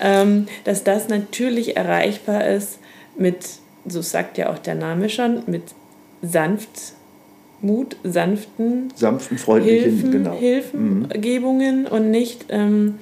[0.00, 2.78] ähm, dass das natürlich erreichbar ist
[3.16, 3.38] mit,
[3.86, 5.62] so sagt ja auch der Name schon, mit
[6.20, 6.94] sanft
[7.62, 10.36] Mut, sanften, sanften freundlichen Hilfen, genau.
[10.36, 11.86] Hilfengebungen mhm.
[11.86, 12.96] und nicht ähm,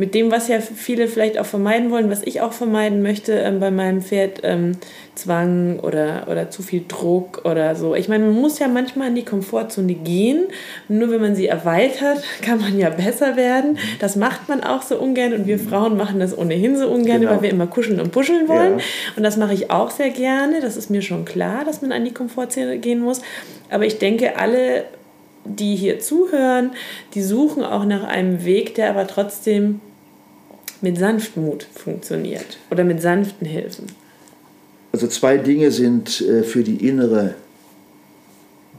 [0.00, 3.60] mit dem, was ja viele vielleicht auch vermeiden wollen, was ich auch vermeiden möchte ähm,
[3.60, 4.78] bei meinem Pferd, ähm,
[5.14, 7.94] Zwang oder, oder zu viel Druck oder so.
[7.94, 10.46] Ich meine, man muss ja manchmal in die Komfortzone gehen.
[10.88, 13.76] Nur wenn man sie erweitert, kann man ja besser werden.
[13.98, 17.32] Das macht man auch so ungern und wir Frauen machen das ohnehin so ungern, genau.
[17.32, 18.78] weil wir immer kuscheln und puscheln wollen.
[18.78, 18.84] Ja.
[19.18, 20.62] Und das mache ich auch sehr gerne.
[20.62, 23.20] Das ist mir schon klar, dass man an die Komfortzone gehen muss.
[23.68, 24.84] Aber ich denke, alle
[25.44, 26.70] die hier zuhören,
[27.12, 29.80] die suchen auch nach einem Weg, der aber trotzdem
[30.80, 33.86] mit Sanftmut funktioniert oder mit sanften Hilfen?
[34.92, 37.34] Also zwei Dinge sind äh, für die innere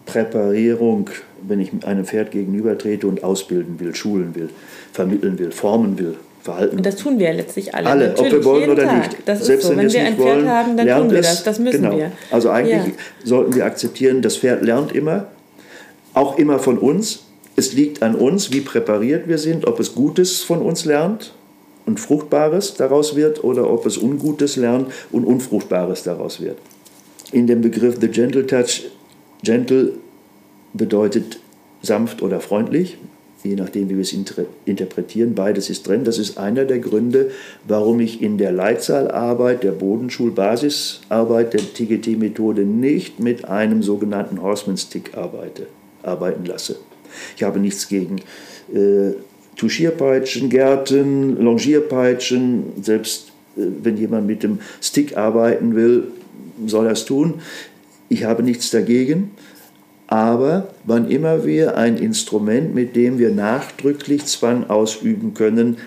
[0.06, 1.10] Präparierung,
[1.47, 4.49] wenn ich einem Pferd gegenübertrete und ausbilden will, schulen will,
[4.91, 6.78] vermitteln will, formen will, verhalten.
[6.78, 7.88] Und das tun wir ja letztlich alle.
[7.88, 8.97] Alle, Natürlich, ob wir wollen oder Tag.
[8.97, 9.18] nicht.
[9.26, 9.70] Das Selbst so.
[9.70, 11.43] Wenn, wenn wir ein Pferd wollen, haben, dann tun wir das.
[11.43, 11.97] Das müssen genau.
[11.97, 12.12] wir.
[12.30, 12.93] Also eigentlich ja.
[13.24, 15.28] sollten wir akzeptieren, das Pferd lernt immer,
[16.14, 17.24] auch immer von uns.
[17.56, 21.34] Es liegt an uns, wie präpariert wir sind, ob es Gutes von uns lernt
[21.86, 26.57] und Fruchtbares daraus wird oder ob es Ungutes lernt und Unfruchtbares daraus wird.
[27.32, 28.89] In dem Begriff The Gentle Touch,
[29.43, 29.93] gentle
[30.73, 31.39] bedeutet
[31.82, 32.97] sanft oder freundlich,
[33.43, 34.13] je nachdem, wie wir es
[34.65, 35.34] interpretieren.
[35.34, 36.03] Beides ist drin.
[36.03, 37.32] Das ist einer der Gründe,
[37.67, 45.17] warum ich in der Leitzahlarbeit, der Bodenschulbasisarbeit, der TGT-Methode nicht mit einem sogenannten Horseman Stick
[45.17, 45.67] arbeite,
[46.03, 46.77] arbeiten lasse.
[47.36, 48.17] Ich habe nichts gegen
[48.73, 49.13] äh,
[49.56, 56.08] Tuschierpeitschen, Gärten, Longierpeitschen, selbst äh, wenn jemand mit dem Stick arbeiten will,
[56.66, 57.36] soll es tun.
[58.10, 59.32] Ich habe nichts dagegen.
[60.08, 65.78] Aber wann immer wir ein Instrument, mit dem wir nachdrücklich Zwang ausüben können,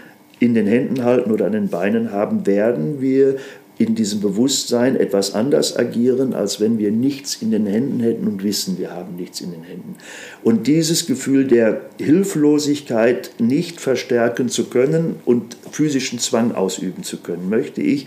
[0.41, 3.37] in den Händen halten oder an den Beinen haben, werden wir
[3.77, 8.45] in diesem Bewusstsein etwas anders agieren, als wenn wir nichts in den Händen hätten und
[8.45, 9.97] wissen, wir haben nichts in den Händen.
[10.43, 17.49] Und dieses Gefühl der Hilflosigkeit nicht verstärken zu können und physischen Zwang ausüben zu können,
[17.49, 18.07] möchte ich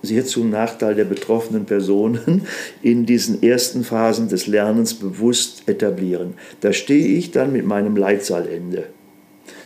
[0.00, 2.42] sehr zum Nachteil der betroffenen Personen
[2.82, 6.34] in diesen ersten Phasen des Lernens bewusst etablieren.
[6.60, 8.86] Da stehe ich dann mit meinem Leitsalende.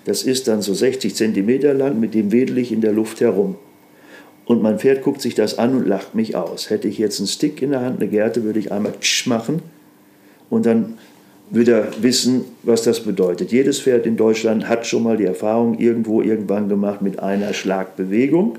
[0.04, 3.56] Das ist dann so 60 Zentimeter lang, mit dem wedel ich in der Luft herum.
[4.48, 6.70] Und mein Pferd guckt sich das an und lacht mich aus.
[6.70, 9.60] Hätte ich jetzt einen Stick in der Hand, eine Gerte, würde ich einmal tsch machen
[10.48, 10.94] und dann
[11.50, 13.52] würde er wissen, was das bedeutet.
[13.52, 18.56] Jedes Pferd in Deutschland hat schon mal die Erfahrung irgendwo irgendwann gemacht mit einer Schlagbewegung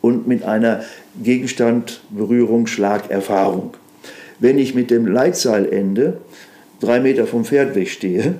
[0.00, 0.84] und mit einer
[1.20, 3.74] Gegenstand, Berührung, Schlagerfahrung.
[4.38, 6.18] Wenn ich mit dem Leitseilende
[6.78, 8.36] drei Meter vom Pferd wegstehe,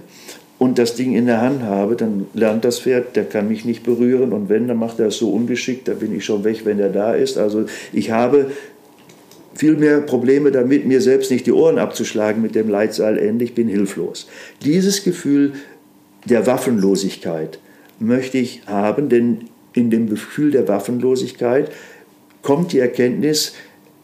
[0.58, 3.82] und das Ding in der Hand habe, dann lernt das Pferd, der kann mich nicht
[3.82, 6.78] berühren und wenn, dann macht er es so ungeschickt, da bin ich schon weg, wenn
[6.78, 7.38] er da ist.
[7.38, 8.50] Also ich habe
[9.54, 13.68] viel mehr Probleme damit, mir selbst nicht die Ohren abzuschlagen mit dem Leitseilende, ich bin
[13.68, 14.28] hilflos.
[14.64, 15.52] Dieses Gefühl
[16.24, 17.58] der Waffenlosigkeit
[17.98, 21.70] möchte ich haben, denn in dem Gefühl der Waffenlosigkeit
[22.42, 23.54] kommt die Erkenntnis,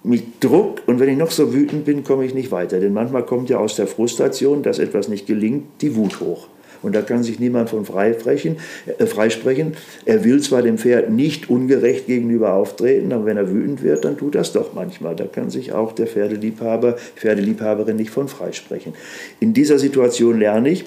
[0.02, 2.80] mit Druck und wenn ich noch so wütend bin, komme ich nicht weiter.
[2.80, 6.48] Denn manchmal kommt ja aus der Frustration, dass etwas nicht gelingt, die Wut hoch.
[6.82, 8.56] Und da kann sich niemand von freisprechen.
[8.98, 9.74] Äh, freisprechen.
[10.06, 14.16] Er will zwar dem Pferd nicht ungerecht gegenüber auftreten, aber wenn er wütend wird, dann
[14.16, 15.14] tut das doch manchmal.
[15.14, 18.94] Da kann sich auch der Pferdeliebhaber, Pferdeliebhaberin nicht von freisprechen.
[19.40, 20.84] In dieser Situation lerne ich,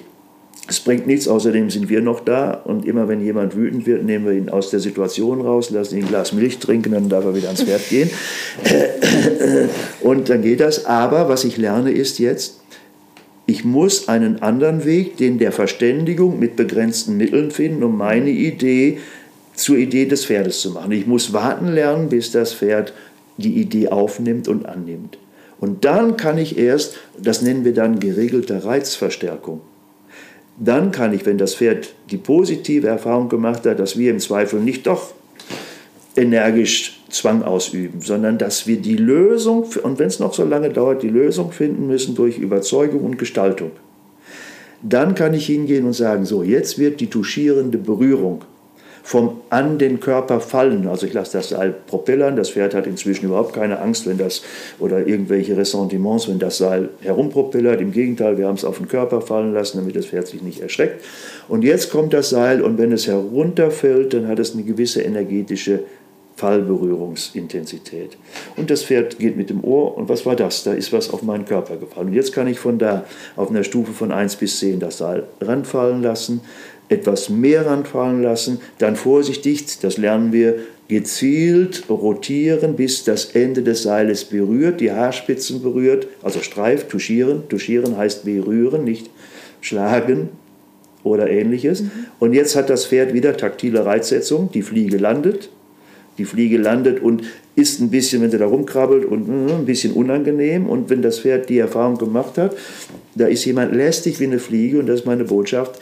[0.66, 4.24] es bringt nichts, außerdem sind wir noch da und immer wenn jemand wütend wird, nehmen
[4.24, 7.34] wir ihn aus der Situation raus, lassen ihn ein Glas Milch trinken, dann darf er
[7.34, 8.08] wieder ans Pferd gehen.
[10.00, 10.86] Und dann geht das.
[10.86, 12.60] Aber was ich lerne ist jetzt,
[13.46, 18.98] Ich muss einen anderen Weg, den der Verständigung mit begrenzten Mitteln finden, um meine Idee
[19.54, 20.92] zur Idee des Pferdes zu machen.
[20.92, 22.94] Ich muss warten lernen, bis das Pferd
[23.36, 25.18] die Idee aufnimmt und annimmt.
[25.60, 29.60] Und dann kann ich erst, das nennen wir dann geregelte Reizverstärkung,
[30.56, 34.60] dann kann ich, wenn das Pferd die positive Erfahrung gemacht hat, dass wir im Zweifel
[34.60, 35.12] nicht doch
[36.16, 41.02] energisch Zwang ausüben, sondern dass wir die Lösung, und wenn es noch so lange dauert,
[41.02, 43.72] die Lösung finden müssen durch Überzeugung und Gestaltung.
[44.82, 48.42] Dann kann ich hingehen und sagen, so, jetzt wird die touchierende Berührung
[49.04, 50.88] vom an den Körper fallen.
[50.88, 52.36] Also ich lasse das Seil propellern.
[52.36, 54.42] Das Pferd hat inzwischen überhaupt keine Angst, wenn das
[54.80, 57.82] oder irgendwelche Ressentiments, wenn das Seil herumpropellert.
[57.82, 60.60] Im Gegenteil, wir haben es auf den Körper fallen lassen, damit das Pferd sich nicht
[60.60, 61.04] erschreckt.
[61.48, 65.80] Und jetzt kommt das Seil und wenn es herunterfällt, dann hat es eine gewisse energetische
[66.36, 68.16] Fallberührungsintensität.
[68.56, 70.64] Und das Pferd geht mit dem Ohr und was war das?
[70.64, 72.08] Da ist was auf meinen Körper gefallen.
[72.08, 73.04] Und jetzt kann ich von da
[73.36, 76.40] auf einer Stufe von 1 bis 10 das Seil ranfallen lassen,
[76.94, 80.56] etwas mehr ranfallen lassen, dann vorsichtig, das lernen wir,
[80.88, 87.48] gezielt rotieren, bis das Ende des Seiles berührt, die Haarspitzen berührt, also streift, touchieren.
[87.48, 89.10] Touchieren heißt berühren, nicht
[89.60, 90.28] schlagen
[91.02, 91.82] oder ähnliches.
[91.82, 91.90] Mhm.
[92.18, 95.48] Und jetzt hat das Pferd wieder taktile Reizsetzung, die Fliege landet,
[96.18, 97.22] die Fliege landet und
[97.56, 100.66] ist ein bisschen, wenn sie da rumkrabbelt und mm, ein bisschen unangenehm.
[100.66, 102.56] Und wenn das Pferd die Erfahrung gemacht hat,
[103.14, 105.80] da ist jemand lästig wie eine Fliege und das ist meine Botschaft.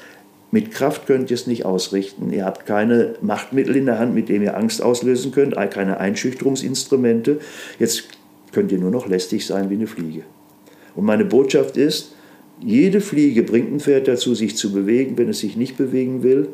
[0.52, 2.30] Mit Kraft könnt ihr es nicht ausrichten.
[2.30, 7.40] Ihr habt keine Machtmittel in der Hand, mit denen ihr Angst auslösen könnt, keine Einschüchterungsinstrumente.
[7.78, 8.04] Jetzt
[8.52, 10.24] könnt ihr nur noch lästig sein wie eine Fliege.
[10.94, 12.14] Und meine Botschaft ist,
[12.60, 16.48] jede Fliege bringt ein Pferd dazu, sich zu bewegen, wenn es sich nicht bewegen will.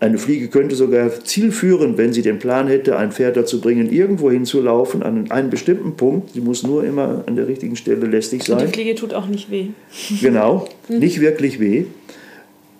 [0.00, 4.32] Eine Fliege könnte sogar zielführend, wenn sie den Plan hätte, ein Pferd dazu bringen, irgendwo
[4.32, 6.30] hinzulaufen, an einen bestimmten Punkt.
[6.34, 8.58] Sie muss nur immer an der richtigen Stelle lästig sein.
[8.58, 9.68] Und die Fliege tut auch nicht weh.
[10.20, 11.84] Genau, nicht wirklich weh.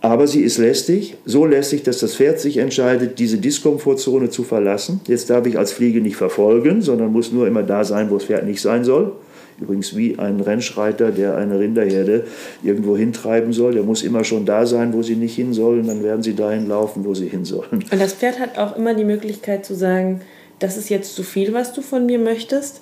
[0.02, 5.00] Aber sie ist lästig, so lästig, dass das Pferd sich entscheidet, diese Diskomfortzone zu verlassen.
[5.06, 8.24] Jetzt darf ich als Fliege nicht verfolgen, sondern muss nur immer da sein, wo das
[8.24, 9.12] Pferd nicht sein soll.
[9.60, 12.24] Übrigens wie ein Rennschreiter, der eine Rinderherde
[12.64, 13.74] irgendwo hintreiben soll.
[13.74, 15.86] Der muss immer schon da sein, wo sie nicht hin sollen.
[15.86, 17.84] Dann werden sie dahin laufen, wo sie hin sollen.
[17.88, 20.20] Und das Pferd hat auch immer die Möglichkeit zu sagen,
[20.58, 22.80] das ist jetzt zu viel, was du von mir möchtest.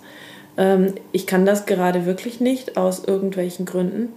[0.57, 4.09] Ähm, ich kann das gerade wirklich nicht aus irgendwelchen Gründen.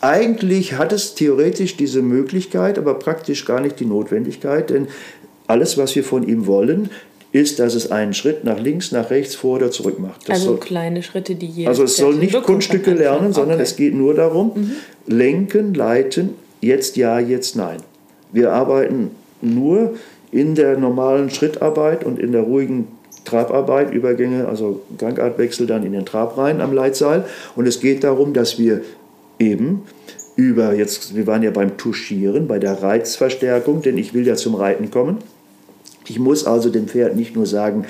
[0.00, 4.88] Eigentlich hat es theoretisch diese Möglichkeit, aber praktisch gar nicht die Notwendigkeit, denn
[5.46, 6.90] alles, was wir von ihm wollen,
[7.32, 10.28] ist, dass es einen Schritt nach links, nach rechts, vor oder zurück macht.
[10.28, 11.68] Das also soll, kleine Schritte, die jeder.
[11.68, 13.64] Also es soll nicht Kunststücke lernen, sondern okay.
[13.64, 14.72] es geht nur darum, mhm.
[15.06, 17.78] lenken, leiten, jetzt ja, jetzt nein.
[18.32, 19.10] Wir arbeiten
[19.42, 19.94] nur
[20.32, 22.88] in der normalen Schrittarbeit und in der ruhigen
[23.24, 27.24] Trabarbeit, Übergänge, also Gangartwechsel dann in den Trab rein am Leitseil.
[27.54, 28.82] Und es geht darum, dass wir
[29.38, 29.82] eben
[30.36, 34.54] über, jetzt, wir waren ja beim Touchieren, bei der Reizverstärkung, denn ich will ja zum
[34.54, 35.18] Reiten kommen.
[36.06, 37.86] Ich muss also dem Pferd nicht nur sagen,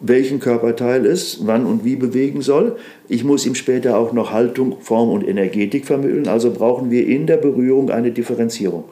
[0.00, 2.76] welchen Körperteil es wann und wie bewegen soll.
[3.08, 6.28] Ich muss ihm später auch noch Haltung, Form und Energetik vermitteln.
[6.28, 8.84] Also brauchen wir in der Berührung eine Differenzierung.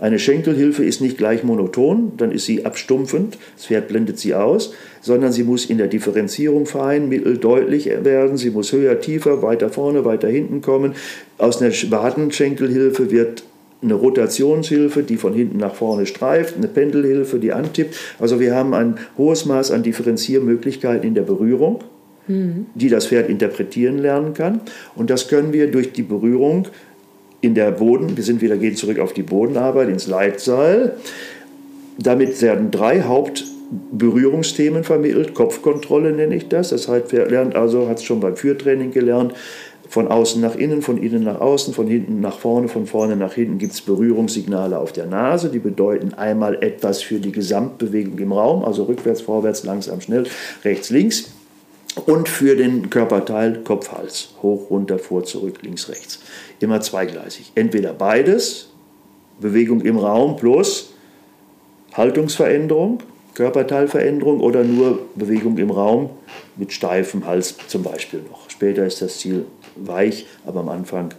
[0.00, 4.72] Eine Schenkelhilfe ist nicht gleich monoton, dann ist sie abstumpfend, das Pferd blendet sie aus,
[5.00, 9.70] sondern sie muss in der Differenzierung fein, mittel, deutlich werden, sie muss höher, tiefer, weiter
[9.70, 10.94] vorne, weiter hinten kommen.
[11.38, 13.44] Aus einer Wadenschenkelhilfe wird
[13.84, 17.96] eine Rotationshilfe, die von hinten nach vorne streift, eine Pendelhilfe, die antippt.
[18.18, 21.80] Also wir haben ein hohes Maß an Differenziermöglichkeiten in der Berührung,
[22.26, 22.66] mhm.
[22.74, 24.60] die das Pferd interpretieren lernen kann.
[24.96, 26.68] Und das können wir durch die Berührung
[27.44, 30.96] in der Boden, wir sind wieder, gehen zurück auf die Bodenarbeit, ins Leitseil.
[31.98, 35.34] Damit werden drei Hauptberührungsthemen vermittelt.
[35.34, 36.70] Kopfkontrolle nenne ich das.
[36.70, 39.34] Das heißt, wer lernt also, hat es schon beim Führtraining gelernt,
[39.88, 43.34] von außen nach innen, von innen nach außen, von hinten nach vorne, von vorne nach
[43.34, 45.50] hinten gibt es Berührungssignale auf der Nase.
[45.50, 50.24] Die bedeuten einmal etwas für die Gesamtbewegung im Raum, also rückwärts, vorwärts, langsam, schnell,
[50.64, 51.30] rechts, links.
[52.06, 56.20] Und für den Körperteil Kopf, Hals, hoch, runter, vor, zurück, links, rechts.
[56.64, 57.52] Immer zweigleisig.
[57.56, 58.70] Entweder beides,
[59.38, 60.94] Bewegung im Raum plus
[61.92, 63.00] Haltungsveränderung,
[63.34, 66.08] Körperteilveränderung oder nur Bewegung im Raum
[66.56, 68.48] mit steifem Hals zum Beispiel noch.
[68.48, 69.44] Später ist das Ziel
[69.76, 71.12] weich, aber am Anfang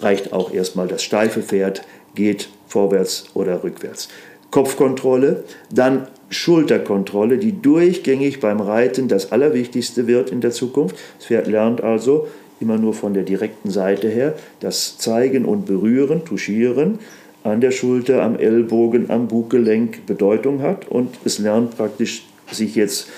[0.00, 1.82] reicht auch erstmal das steife Pferd,
[2.14, 4.08] geht vorwärts oder rückwärts.
[4.50, 10.96] Kopfkontrolle, dann Schulterkontrolle, die durchgängig beim Reiten das Allerwichtigste wird in der Zukunft.
[11.18, 12.26] Das Pferd lernt also
[12.60, 16.98] immer nur von der direkten Seite her das Zeigen und Berühren, Touchieren
[17.44, 23.08] an der Schulter, am Ellbogen, am Buggelenk Bedeutung hat und es lernt praktisch sich jetzt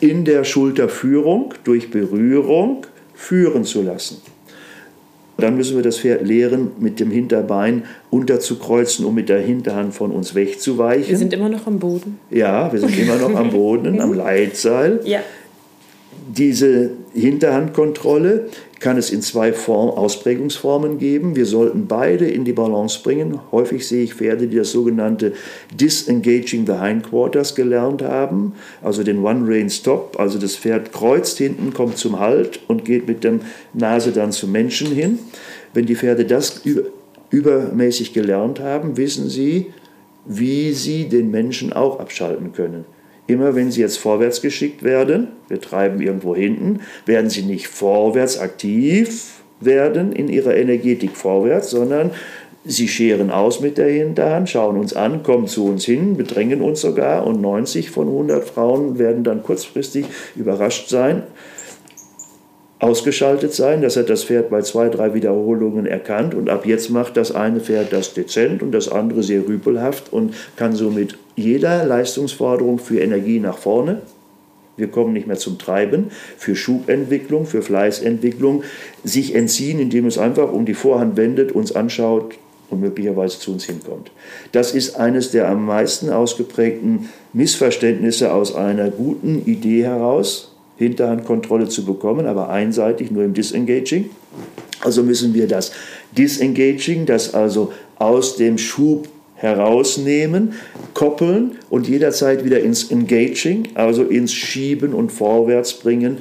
[0.00, 4.20] in der Schulterführung durch Berührung führen zu lassen.
[5.38, 10.10] Dann müssen wir das Pferd lehren, mit dem Hinterbein unterzukreuzen, um mit der Hinterhand von
[10.10, 11.08] uns wegzuweichen.
[11.08, 12.18] Wir sind immer noch am Boden.
[12.30, 15.00] Ja, wir sind immer noch am Boden, am Leitseil.
[15.04, 15.20] Ja.
[16.28, 16.90] Diese
[17.20, 18.48] Hinterhandkontrolle
[18.78, 21.34] kann es in zwei Form, Ausprägungsformen geben.
[21.34, 23.40] Wir sollten beide in die Balance bringen.
[23.50, 25.32] Häufig sehe ich Pferde, die das sogenannte
[25.74, 28.52] Disengaging the Hindquarters gelernt haben,
[28.82, 30.20] also den One-Rein-Stop.
[30.20, 33.40] Also das Pferd kreuzt hinten, kommt zum Halt und geht mit der
[33.72, 35.18] Nase dann zum Menschen hin.
[35.72, 36.62] Wenn die Pferde das
[37.30, 39.72] übermäßig gelernt haben, wissen sie,
[40.26, 42.84] wie sie den Menschen auch abschalten können.
[43.26, 48.38] Immer wenn sie jetzt vorwärts geschickt werden, wir treiben irgendwo hinten, werden sie nicht vorwärts
[48.38, 52.10] aktiv werden in ihrer Energetik vorwärts, sondern
[52.64, 56.80] sie scheren aus mit der Hinterhand, schauen uns an, kommen zu uns hin, bedrängen uns
[56.80, 61.22] sogar und 90 von 100 Frauen werden dann kurzfristig überrascht sein,
[62.78, 63.82] ausgeschaltet sein.
[63.82, 67.60] Das hat das Pferd bei zwei, drei Wiederholungen erkannt und ab jetzt macht das eine
[67.60, 73.40] Pferd das dezent und das andere sehr rüpelhaft und kann somit jeder Leistungsforderung für Energie
[73.40, 74.02] nach vorne
[74.76, 78.62] wir kommen nicht mehr zum Treiben, für Schubentwicklung, für Fleißentwicklung,
[79.04, 82.34] sich entziehen, indem es einfach um die Vorhand wendet, uns anschaut
[82.68, 84.10] und möglicherweise zu uns hinkommt.
[84.52, 91.84] Das ist eines der am meisten ausgeprägten Missverständnisse aus einer guten Idee heraus, Hinterhandkontrolle zu
[91.84, 94.10] bekommen, aber einseitig nur im Disengaging.
[94.80, 95.72] Also müssen wir das
[96.16, 100.54] Disengaging, das also aus dem Schub herausnehmen,
[100.94, 106.18] koppeln und jederzeit wieder ins Engaging, also ins Schieben und Vorwärtsbringen,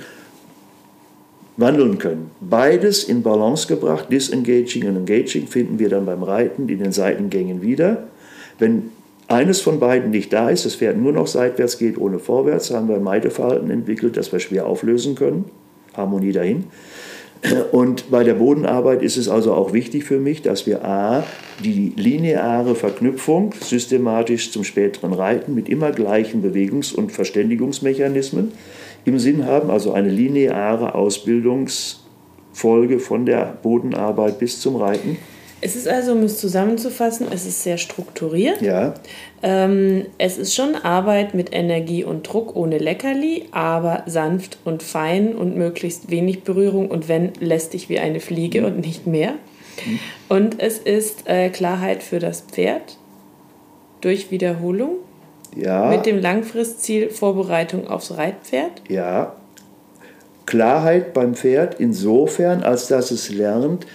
[1.57, 2.31] wandeln können.
[2.41, 7.61] Beides in Balance gebracht, Disengaging und Engaging, finden wir dann beim Reiten in den Seitengängen
[7.61, 8.07] wieder.
[8.59, 8.91] Wenn
[9.27, 12.87] eines von beiden nicht da ist, das Pferd nur noch seitwärts geht, ohne vorwärts, haben
[12.87, 15.45] wir ein Meideverhalten entwickelt, das wir schwer auflösen können.
[15.95, 16.65] Harmonie dahin.
[17.71, 21.23] Und bei der Bodenarbeit ist es also auch wichtig für mich, dass wir a.
[21.63, 28.51] die lineare Verknüpfung systematisch zum späteren Reiten mit immer gleichen Bewegungs- und Verständigungsmechanismen
[29.05, 35.17] im Sinn haben, also eine lineare Ausbildungsfolge von der Bodenarbeit bis zum Reiten.
[35.61, 38.61] Es ist also, um es zusammenzufassen, es ist sehr strukturiert.
[38.61, 38.93] Ja.
[39.41, 45.35] Ähm, es ist schon Arbeit mit Energie und Druck ohne Leckerli, aber sanft und fein
[45.35, 48.67] und möglichst wenig Berührung und wenn lästig wie eine Fliege mhm.
[48.67, 49.31] und nicht mehr.
[49.85, 49.99] Mhm.
[50.29, 52.97] Und es ist äh, Klarheit für das Pferd
[54.01, 54.97] durch Wiederholung.
[55.55, 55.89] Ja.
[55.89, 58.81] Mit dem Langfristziel Vorbereitung aufs Reitpferd.
[58.89, 59.35] Ja.
[60.45, 63.87] Klarheit beim Pferd insofern, als dass es lernt,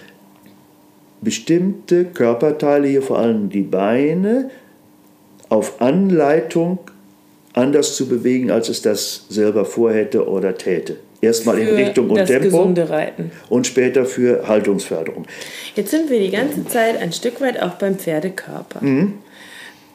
[1.21, 4.49] bestimmte Körperteile, hier vor allem die Beine,
[5.49, 6.79] auf Anleitung
[7.53, 10.97] anders zu bewegen, als es das selber vorhätte oder täte.
[11.21, 12.73] Erstmal in Richtung und Tempo
[13.49, 15.25] und später für Haltungsförderung.
[15.75, 18.83] Jetzt sind wir die ganze Zeit ein Stück weit auch beim Pferdekörper.
[18.83, 19.13] Mhm.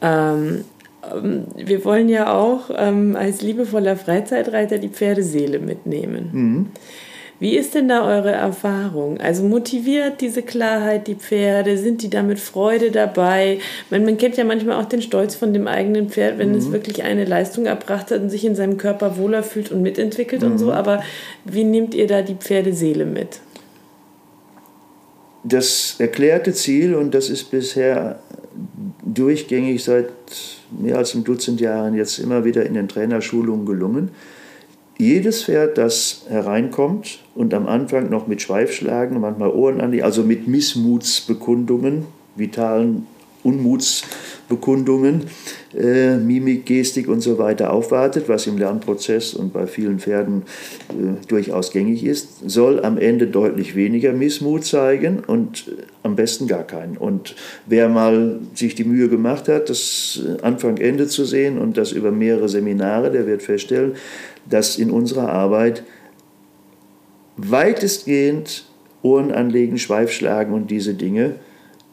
[0.01, 0.63] Ähm,
[1.03, 6.29] ähm wir wollen ja auch ähm, als liebevoller Freizeitreiter die Pferdeseele mitnehmen.
[6.31, 6.65] Mhm.
[7.39, 9.19] Wie ist denn da eure Erfahrung?
[9.19, 11.77] Also motiviert diese Klarheit die Pferde?
[11.77, 13.59] Sind die da mit Freude dabei?
[13.91, 16.57] Man, man kennt ja manchmal auch den Stolz von dem eigenen Pferd, wenn mhm.
[16.57, 20.41] es wirklich eine Leistung erbracht hat und sich in seinem Körper wohler fühlt und mitentwickelt
[20.41, 20.51] mhm.
[20.51, 20.65] und so.
[20.67, 20.71] Mhm.
[20.71, 21.03] Aber
[21.45, 23.39] wie nehmt ihr da die Pferdeseele mit?
[25.43, 28.19] Das erklärte Ziel, und das ist bisher
[29.05, 30.09] durchgängig seit
[30.71, 34.09] mehr als einem Dutzend Jahren jetzt immer wieder in den Trainerschulungen gelungen,
[34.97, 40.23] jedes Pferd, das hereinkommt und am Anfang noch mit Schweifschlagen, manchmal Ohren an die, also
[40.23, 43.05] mit Missmutsbekundungen, vitalen
[43.43, 45.23] Unmutsbekundungen,
[45.77, 50.43] äh, Mimik, Gestik und so weiter aufwartet, was im Lernprozess und bei vielen Pferden
[50.89, 56.47] äh, durchaus gängig ist, soll am Ende deutlich weniger Missmut zeigen und äh, am besten
[56.47, 56.97] gar keinen.
[56.97, 57.35] Und
[57.67, 61.93] wer mal sich die Mühe gemacht hat, das äh, Anfang, Ende zu sehen und das
[61.93, 63.93] über mehrere Seminare, der wird feststellen,
[64.49, 65.83] dass in unserer Arbeit
[67.37, 68.65] weitestgehend
[69.03, 71.35] Ohren anlegen, Schweifschlagen und diese Dinge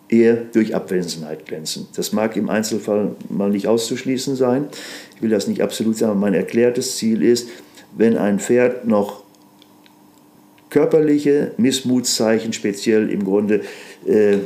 [0.08, 1.88] eher durch Abwesenheit glänzen.
[1.96, 4.68] Das mag im Einzelfall mal nicht auszuschließen sein.
[5.16, 7.48] Ich will das nicht absolut sagen, mein erklärtes Ziel ist,
[7.96, 9.22] wenn ein Pferd noch
[10.70, 13.62] körperliche Missmutszeichen, speziell im Grunde
[14.06, 14.38] äh,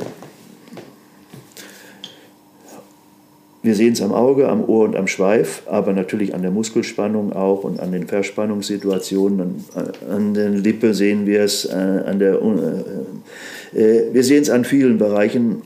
[3.61, 7.33] Wir sehen es am Auge, am Ohr und am Schweif, aber natürlich an der Muskelspannung
[7.33, 9.65] auch und an den Verspannungssituationen.
[9.75, 14.49] An, an der Lippe sehen wir es, äh, an der, äh, äh, wir sehen es
[14.49, 15.63] an vielen Bereichen.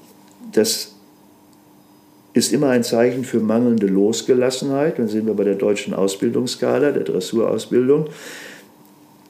[0.53, 0.95] Das
[2.33, 4.97] ist immer ein Zeichen für mangelnde Losgelassenheit.
[4.97, 8.07] Dann sehen wir bei der deutschen Ausbildungsskala, der Dressurausbildung.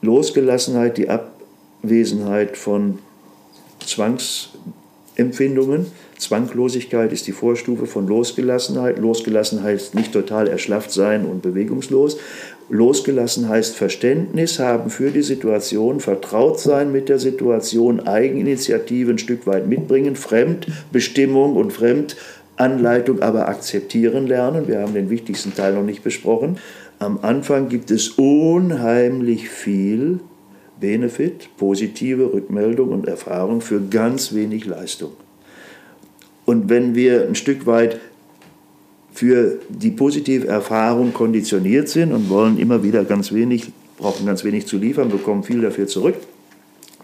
[0.00, 2.98] Losgelassenheit, die Abwesenheit von
[3.84, 5.84] Zwangsempfindungen.
[6.18, 8.98] Zwanglosigkeit ist die Vorstufe von Losgelassenheit.
[8.98, 12.18] Losgelassen heißt nicht total erschlafft sein und bewegungslos.
[12.70, 19.46] Losgelassen heißt Verständnis haben für die Situation, vertraut sein mit der Situation, Eigeninitiative ein Stück
[19.46, 24.66] weit mitbringen, Fremdbestimmung und Fremdanleitung aber akzeptieren lernen.
[24.66, 26.58] Wir haben den wichtigsten Teil noch nicht besprochen.
[26.98, 30.20] Am Anfang gibt es unheimlich viel
[30.80, 35.12] Benefit, positive Rückmeldung und Erfahrung für ganz wenig Leistung.
[36.44, 38.00] Und wenn wir ein Stück weit
[39.12, 44.66] für die positive Erfahrung konditioniert sind und wollen immer wieder ganz wenig, brauchen ganz wenig
[44.66, 46.16] zu liefern, bekommen viel dafür zurück,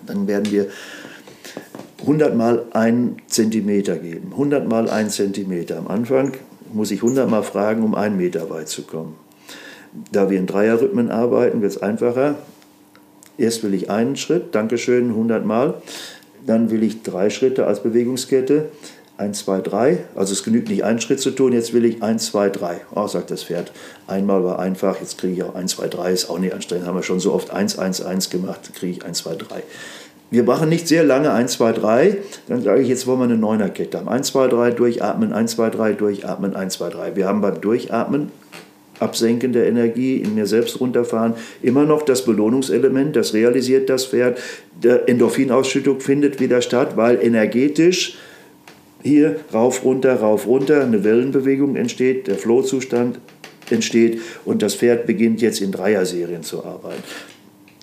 [0.06, 0.66] dann werden wir
[2.00, 4.28] 100 mal einen Zentimeter geben.
[4.32, 5.78] 100 mal einen Zentimeter.
[5.78, 6.32] Am Anfang
[6.72, 9.14] muss ich 100 mal fragen, um einen Meter weit zu kommen.
[10.12, 12.36] Da wir in Dreierrhythmen arbeiten, wird es einfacher.
[13.38, 15.74] Erst will ich einen Schritt, Dankeschön, 100 Mal.
[16.46, 18.70] Dann will ich drei Schritte als Bewegungskette.
[19.20, 19.98] 1, 2, 3.
[20.16, 22.80] Also es genügt nicht, einen Schritt zu tun, jetzt will ich 1, 2, 3.
[22.94, 23.70] Oh, sagt das Pferd.
[24.06, 26.12] Einmal war einfach, jetzt kriege ich auch 1, 2, 3.
[26.12, 29.04] Ist auch nicht anstrengend, haben wir schon so oft 1, 1, 1 gemacht, kriege ich
[29.04, 29.62] 1, 2, 3.
[30.30, 32.16] Wir machen nicht sehr lange 1, 2, 3.
[32.48, 34.08] Dann sage ich, jetzt wollen wir eine Neunerkette haben.
[34.08, 37.16] 1, 2, 3, durchatmen, 1, 2, 3, durchatmen, 1, 2, 3.
[37.16, 38.32] Wir haben beim Durchatmen
[39.00, 44.38] Absenken der Energie, in mir selbst runterfahren, immer noch das Belohnungselement, das realisiert das Pferd.
[44.82, 48.18] Der Endorphinausschüttung findet wieder statt, weil energetisch
[49.02, 53.18] hier rauf, runter, rauf, runter, eine Wellenbewegung entsteht, der Flow-Zustand
[53.70, 57.02] entsteht und das Pferd beginnt jetzt in Dreier-Serien zu arbeiten.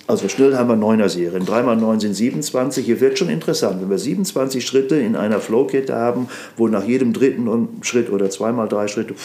[0.07, 1.45] Also schnell haben wir 9er Serien.
[1.45, 2.85] 3 mal 9 sind 27.
[2.85, 7.11] Hier wird schon interessant, wenn wir 27 Schritte in einer Flowkette haben, wo nach jedem
[7.11, 9.15] dritten Schritt oder zweimal drei Schritte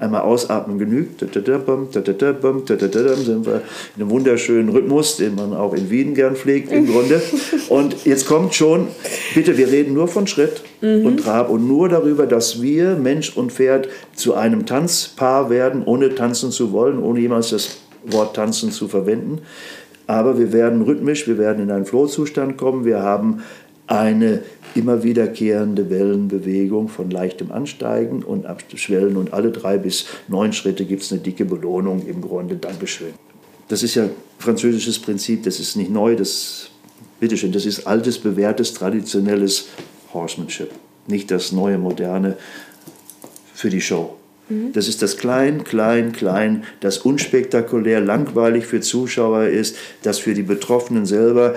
[0.00, 1.20] einmal ausatmen genügt.
[1.20, 1.34] Sind
[3.46, 3.62] wir
[3.94, 7.20] in einem wunderschönen Rhythmus, den man auch in Wien gern pflegt im Grunde.
[7.68, 8.88] Und jetzt kommt schon,
[9.34, 11.04] bitte, wir reden nur von Schritt mhm.
[11.06, 16.14] und Trab und nur darüber, dass wir, Mensch und Pferd, zu einem Tanzpaar werden, ohne
[16.14, 19.42] tanzen zu wollen, ohne jemals das Wort tanzen zu verwenden.
[20.06, 22.84] Aber wir werden rhythmisch, wir werden in einen Flow-Zustand kommen.
[22.84, 23.42] Wir haben
[23.86, 24.42] eine
[24.74, 31.02] immer wiederkehrende Wellenbewegung von leichtem Ansteigen und Abschwellen und alle drei bis neun Schritte gibt
[31.02, 32.56] es eine dicke Belohnung im Grunde.
[32.56, 33.12] Dankeschön.
[33.68, 36.70] Das ist ja französisches Prinzip, das ist nicht neu, das,
[37.20, 39.68] bitteschön, das ist altes, bewährtes, traditionelles
[40.12, 40.70] Horsemanship,
[41.06, 42.36] nicht das neue, moderne
[43.54, 44.16] für die Show.
[44.52, 44.72] Mhm.
[44.72, 50.42] Das ist das Klein, Klein, Klein, das unspektakulär, langweilig für Zuschauer ist, das für die
[50.42, 51.54] Betroffenen selber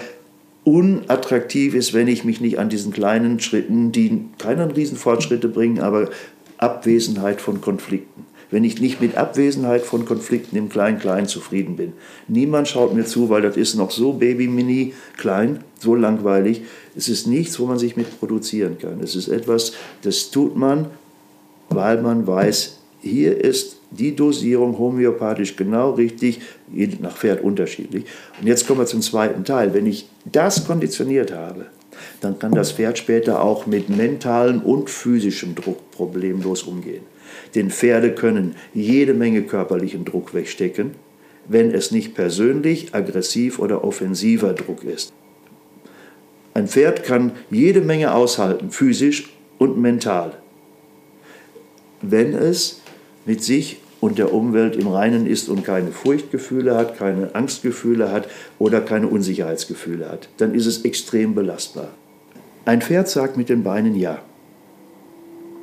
[0.64, 6.10] unattraktiv ist, wenn ich mich nicht an diesen kleinen Schritten, die keine Riesenfortschritte bringen, aber
[6.58, 8.26] Abwesenheit von Konflikten.
[8.50, 11.94] Wenn ich nicht mit Abwesenheit von Konflikten im Klein-Klein zufrieden bin.
[12.28, 16.62] Niemand schaut mir zu, weil das ist noch so baby-mini klein, so langweilig.
[16.96, 19.02] Es ist nichts, wo man sich mit produzieren kann.
[19.02, 19.74] Es ist etwas,
[20.04, 20.88] das tut man,
[21.70, 22.75] weil man weiß,
[23.06, 26.42] hier ist die Dosierung homöopathisch genau richtig,
[26.74, 28.06] je nach Pferd unterschiedlich.
[28.42, 29.74] Und jetzt kommen wir zum zweiten Teil.
[29.74, 31.68] Wenn ich das konditioniert habe,
[32.20, 37.04] dann kann das Pferd später auch mit mentalem und physischem Druck problemlos umgehen.
[37.54, 40.92] Denn Pferde können jede Menge körperlichen Druck wegstecken,
[41.48, 45.14] wenn es nicht persönlich, aggressiv oder offensiver Druck ist.
[46.54, 50.38] Ein Pferd kann jede Menge aushalten, physisch und mental
[52.12, 52.82] wenn es
[53.26, 58.28] mit sich und der Umwelt im Reinen ist und keine Furchtgefühle hat, keine Angstgefühle hat
[58.60, 61.90] oder keine Unsicherheitsgefühle hat, dann ist es extrem belastbar.
[62.66, 64.22] Ein Pferd sagt mit den Beinen Ja.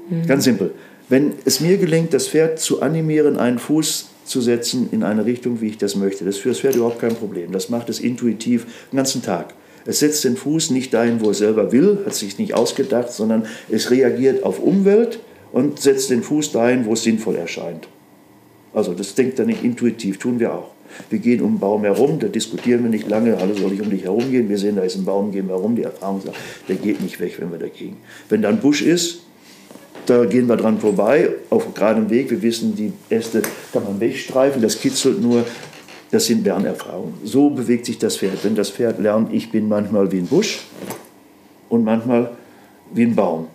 [0.08, 0.26] Mhm.
[0.26, 0.72] Ganz simpel.
[1.08, 5.60] Wenn es mir gelingt, das Pferd zu animieren, einen Fuß zu setzen in eine Richtung,
[5.60, 7.52] wie ich das möchte, das ist für das Pferd überhaupt kein Problem.
[7.52, 9.54] Das macht es intuitiv den ganzen Tag.
[9.84, 13.46] Es setzt den Fuß nicht dahin, wo es selber will, hat sich nicht ausgedacht, sondern
[13.68, 15.18] es reagiert auf Umwelt
[15.52, 17.88] und setzt den Fuß dahin, wo es sinnvoll erscheint.
[18.74, 20.70] Also das denkt er nicht intuitiv, tun wir auch.
[21.10, 23.90] Wir gehen um den Baum herum, da diskutieren wir nicht lange, alle soll ich um
[23.90, 26.36] dich herum gehen, wir sehen, da ist ein Baum, gehen wir herum, die Erfahrung sagt,
[26.68, 27.96] der geht nicht weg, wenn wir dagegen.
[28.28, 29.22] Wenn da ein Busch ist,
[30.06, 34.60] da gehen wir dran vorbei, auf geradem Weg, wir wissen, die Äste kann man wegstreifen,
[34.60, 35.44] das kitzelt nur,
[36.10, 37.14] das sind Lernerfahrungen.
[37.24, 38.44] So bewegt sich das Pferd.
[38.44, 40.60] Wenn das Pferd lernt, ich bin manchmal wie ein Busch
[41.70, 42.32] und manchmal
[42.92, 43.46] wie ein Baum.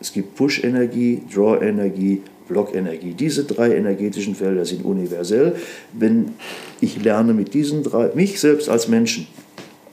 [0.00, 3.14] Es gibt Push-Energie, Draw-Energie, Block-Energie.
[3.14, 5.54] Diese drei energetischen Felder sind universell.
[5.92, 6.32] Wenn
[6.80, 9.26] ich lerne mit diesen drei, mich selbst als Menschen,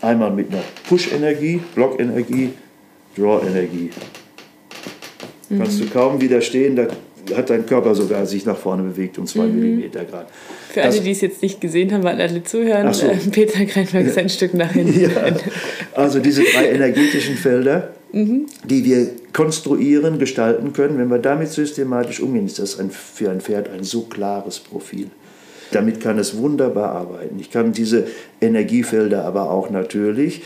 [0.01, 2.49] einmal mit einer Push-Energie, Block-Energie,
[3.17, 3.89] Draw-Energie,
[5.49, 5.57] mhm.
[5.57, 6.75] kannst du kaum widerstehen.
[6.75, 6.87] Da
[7.35, 9.59] hat dein Körper sogar sich nach vorne bewegt um zwei mhm.
[9.59, 10.27] Millimeter Grad.
[10.69, 13.07] Für das, alle, die es jetzt nicht gesehen haben, weil alle zuhören, so.
[13.07, 14.97] äh, Peter Greinberg ist ein Stück nach hinten.
[15.01, 15.09] Ja,
[15.93, 18.45] also diese drei energetischen Felder, mhm.
[18.65, 23.39] die wir konstruieren, gestalten können, wenn wir damit systematisch umgehen, ist das ein, für ein
[23.39, 25.11] Pferd ein so klares Profil.
[25.71, 27.39] Damit kann es wunderbar arbeiten.
[27.39, 28.07] Ich kann diese
[28.41, 30.41] Energiefelder aber auch natürlich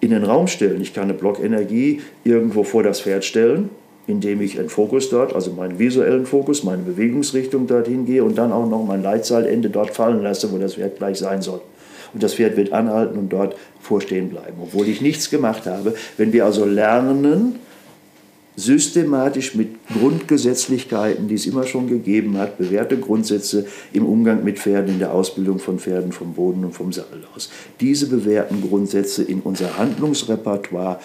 [0.00, 0.80] in den Raum stellen.
[0.80, 3.68] Ich kann eine Blockenergie irgendwo vor das Pferd stellen,
[4.06, 8.50] indem ich einen Fokus dort, also meinen visuellen Fokus, meine Bewegungsrichtung dorthin gehe und dann
[8.50, 11.60] auch noch mein Leitseilende dort fallen lasse, wo das Pferd gleich sein soll.
[12.14, 15.92] Und das Pferd wird anhalten und dort vorstehen bleiben, obwohl ich nichts gemacht habe.
[16.16, 17.56] Wenn wir also lernen,
[18.56, 24.94] systematisch mit Grundgesetzlichkeiten, die es immer schon gegeben hat, bewährte Grundsätze im Umgang mit Pferden,
[24.94, 27.50] in der Ausbildung von Pferden vom Boden und vom Sattel aus.
[27.80, 31.00] Diese bewährten Grundsätze in unser Handlungsrepertoire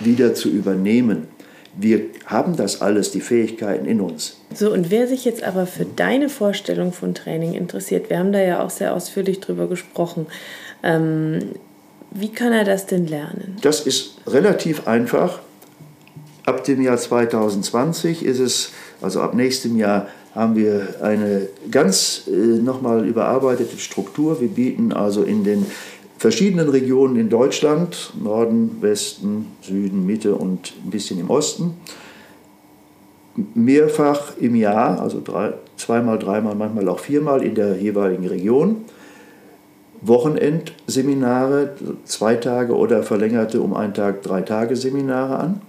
[0.00, 1.28] wieder zu übernehmen.
[1.76, 4.40] Wir haben das alles, die Fähigkeiten in uns.
[4.54, 8.40] So, und wer sich jetzt aber für deine Vorstellung von Training interessiert, wir haben da
[8.40, 10.26] ja auch sehr ausführlich drüber gesprochen,
[10.82, 11.40] ähm,
[12.12, 13.56] wie kann er das denn lernen?
[13.60, 15.40] Das ist relativ einfach.
[16.46, 22.30] Ab dem Jahr 2020 ist es, also ab nächstem Jahr, haben wir eine ganz äh,
[22.30, 24.40] nochmal überarbeitete Struktur.
[24.40, 25.64] Wir bieten also in den
[26.18, 31.74] verschiedenen Regionen in Deutschland, Norden, Westen, Süden, Mitte und ein bisschen im Osten,
[33.54, 38.84] mehrfach im Jahr, also drei, zweimal, dreimal, manchmal auch viermal in der jeweiligen Region,
[40.02, 45.62] Wochenendseminare, zwei Tage oder verlängerte um einen Tag, drei Tage Seminare an.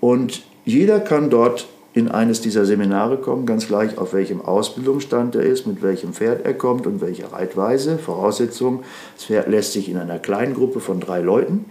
[0.00, 5.42] Und jeder kann dort in eines dieser Seminare kommen, ganz gleich auf welchem Ausbildungsstand er
[5.42, 7.98] ist, mit welchem Pferd er kommt und welche Reitweise.
[7.98, 8.84] Voraussetzung,
[9.16, 11.64] das Pferd lässt sich in einer kleinen Gruppe von drei Leuten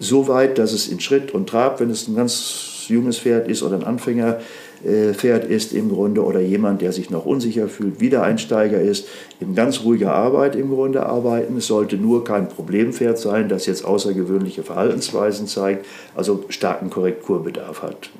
[0.00, 3.62] so weit, dass es in Schritt und Trab, wenn es ein ganz junges Pferd ist
[3.62, 4.40] oder ein Anfänger,
[4.84, 9.08] äh, Pferd ist im Grunde oder jemand, der sich noch unsicher fühlt, Wiedereinsteiger ist,
[9.38, 11.56] in ganz ruhiger Arbeit im Grunde arbeiten.
[11.56, 18.10] Es sollte nur kein Problempferd sein, das jetzt außergewöhnliche Verhaltensweisen zeigt, also starken Korrekturbedarf hat.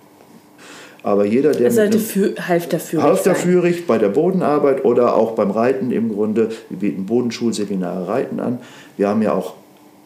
[1.02, 1.66] Aber jeder, der.
[1.66, 1.98] Er sollte
[2.46, 6.50] halfterführig halfterführig bei der Bodenarbeit oder auch beim Reiten im Grunde.
[6.68, 8.58] Wir bieten Bodenschulseminare Reiten an.
[8.98, 9.54] Wir haben ja auch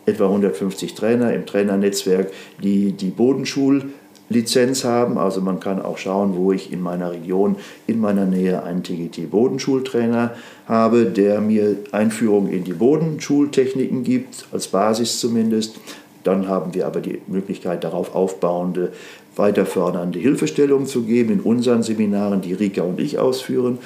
[0.06, 2.30] etwa 150 Trainer im Trainernetzwerk,
[2.62, 3.86] die die Bodenschul-
[4.28, 5.18] Lizenz haben.
[5.18, 7.56] Also man kann auch schauen, wo ich in meiner Region,
[7.86, 10.32] in meiner Nähe einen TGT-Bodenschultrainer
[10.66, 15.76] habe, der mir Einführung in die Bodenschultechniken gibt, als Basis zumindest.
[16.24, 18.92] Dann haben wir aber die Möglichkeit, darauf aufbauende,
[19.36, 23.78] weiter fördernde Hilfestellungen zu geben in unseren Seminaren, die Rika und ich ausführen.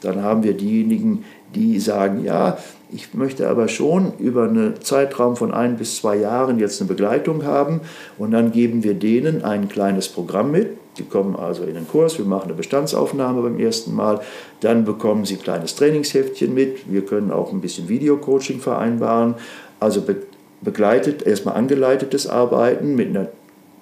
[0.00, 2.58] Dann haben wir diejenigen, die sagen, ja,
[2.92, 7.44] ich möchte aber schon über einen Zeitraum von ein bis zwei Jahren jetzt eine Begleitung
[7.44, 7.80] haben.
[8.18, 10.76] Und dann geben wir denen ein kleines Programm mit.
[10.98, 14.20] Die kommen also in den Kurs, wir machen eine Bestandsaufnahme beim ersten Mal,
[14.60, 16.92] dann bekommen sie ein kleines Trainingsheftchen mit.
[16.92, 19.34] Wir können auch ein bisschen Videocoaching vereinbaren,
[19.78, 20.16] also be
[20.62, 23.28] begleitet, erstmal angeleitetes Arbeiten mit einer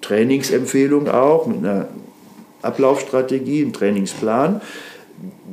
[0.01, 1.89] Trainingsempfehlung auch, mit einer
[2.62, 4.61] Ablaufstrategie, einem Trainingsplan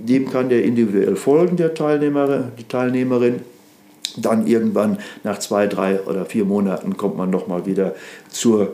[0.08, 3.42] dem kann der individuell folgen, der Teilnehmer, die Teilnehmerin.
[4.18, 7.96] Dann irgendwann nach zwei, drei oder vier Monaten kommt man nochmal wieder
[8.30, 8.74] zur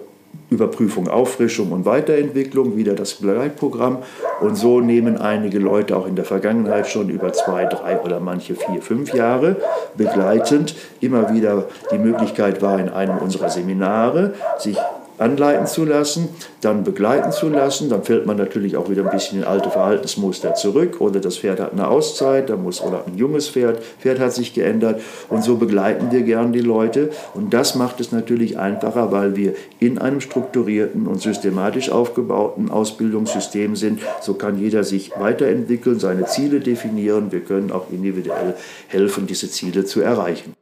[0.50, 4.00] Überprüfung, Auffrischung und Weiterentwicklung, wieder das Begleitprogramm.
[4.42, 8.56] Und so nehmen einige Leute auch in der Vergangenheit schon über zwei, drei oder manche
[8.56, 9.58] vier, fünf Jahre
[9.96, 14.78] begleitend immer wieder die Möglichkeit war, in einem unserer Seminare sich
[15.22, 16.30] anleiten zu lassen,
[16.62, 17.90] dann begleiten zu lassen.
[17.90, 21.00] Dann fällt man natürlich auch wieder ein bisschen in alte Verhaltensmuster zurück.
[21.00, 24.54] Oder das Pferd hat eine Auszeit, da muss, oder ein junges Pferd, Pferd hat sich
[24.54, 25.02] geändert.
[25.30, 27.12] Und so begleiten wir gern die Leute.
[27.34, 33.76] Und das macht es natürlich einfacher, weil wir in einem strukturierten und systematisch aufgebauten Ausbildungssystem
[33.76, 34.02] sind.
[34.22, 37.32] So kann jeder sich weiterentwickeln, seine Ziele definieren.
[37.32, 38.56] Wir können auch individuell
[38.88, 40.56] helfen, diese Ziele zu erreichen.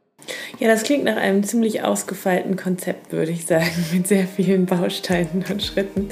[0.58, 5.44] Ja, das klingt nach einem ziemlich ausgefeilten Konzept, würde ich sagen, mit sehr vielen Bausteinen
[5.50, 6.08] und Schritten.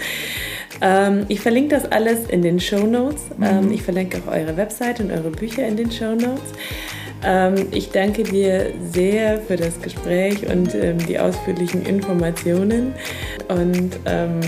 [0.80, 3.22] Ähm, ich verlinke das alles in den Show Notes.
[3.36, 3.44] Mhm.
[3.44, 6.52] Ähm, ich verlinke auch eure Website und eure Bücher in den Show Notes.
[7.24, 12.94] Ähm, ich danke dir sehr für das Gespräch und ähm, die ausführlichen Informationen.
[13.48, 14.40] Und ähm,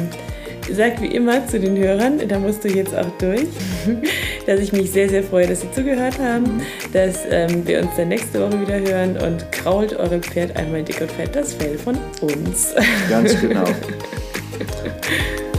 [0.75, 3.49] sage wie immer zu den Hörern, da musst du jetzt auch durch,
[4.47, 8.09] dass ich mich sehr, sehr freue, dass Sie zugehört haben, dass ähm, wir uns dann
[8.09, 11.97] nächste Woche wieder hören und krault eurem Pferd einmal dick und fett das Fell von
[12.21, 12.75] uns.
[13.09, 13.65] Ganz genau.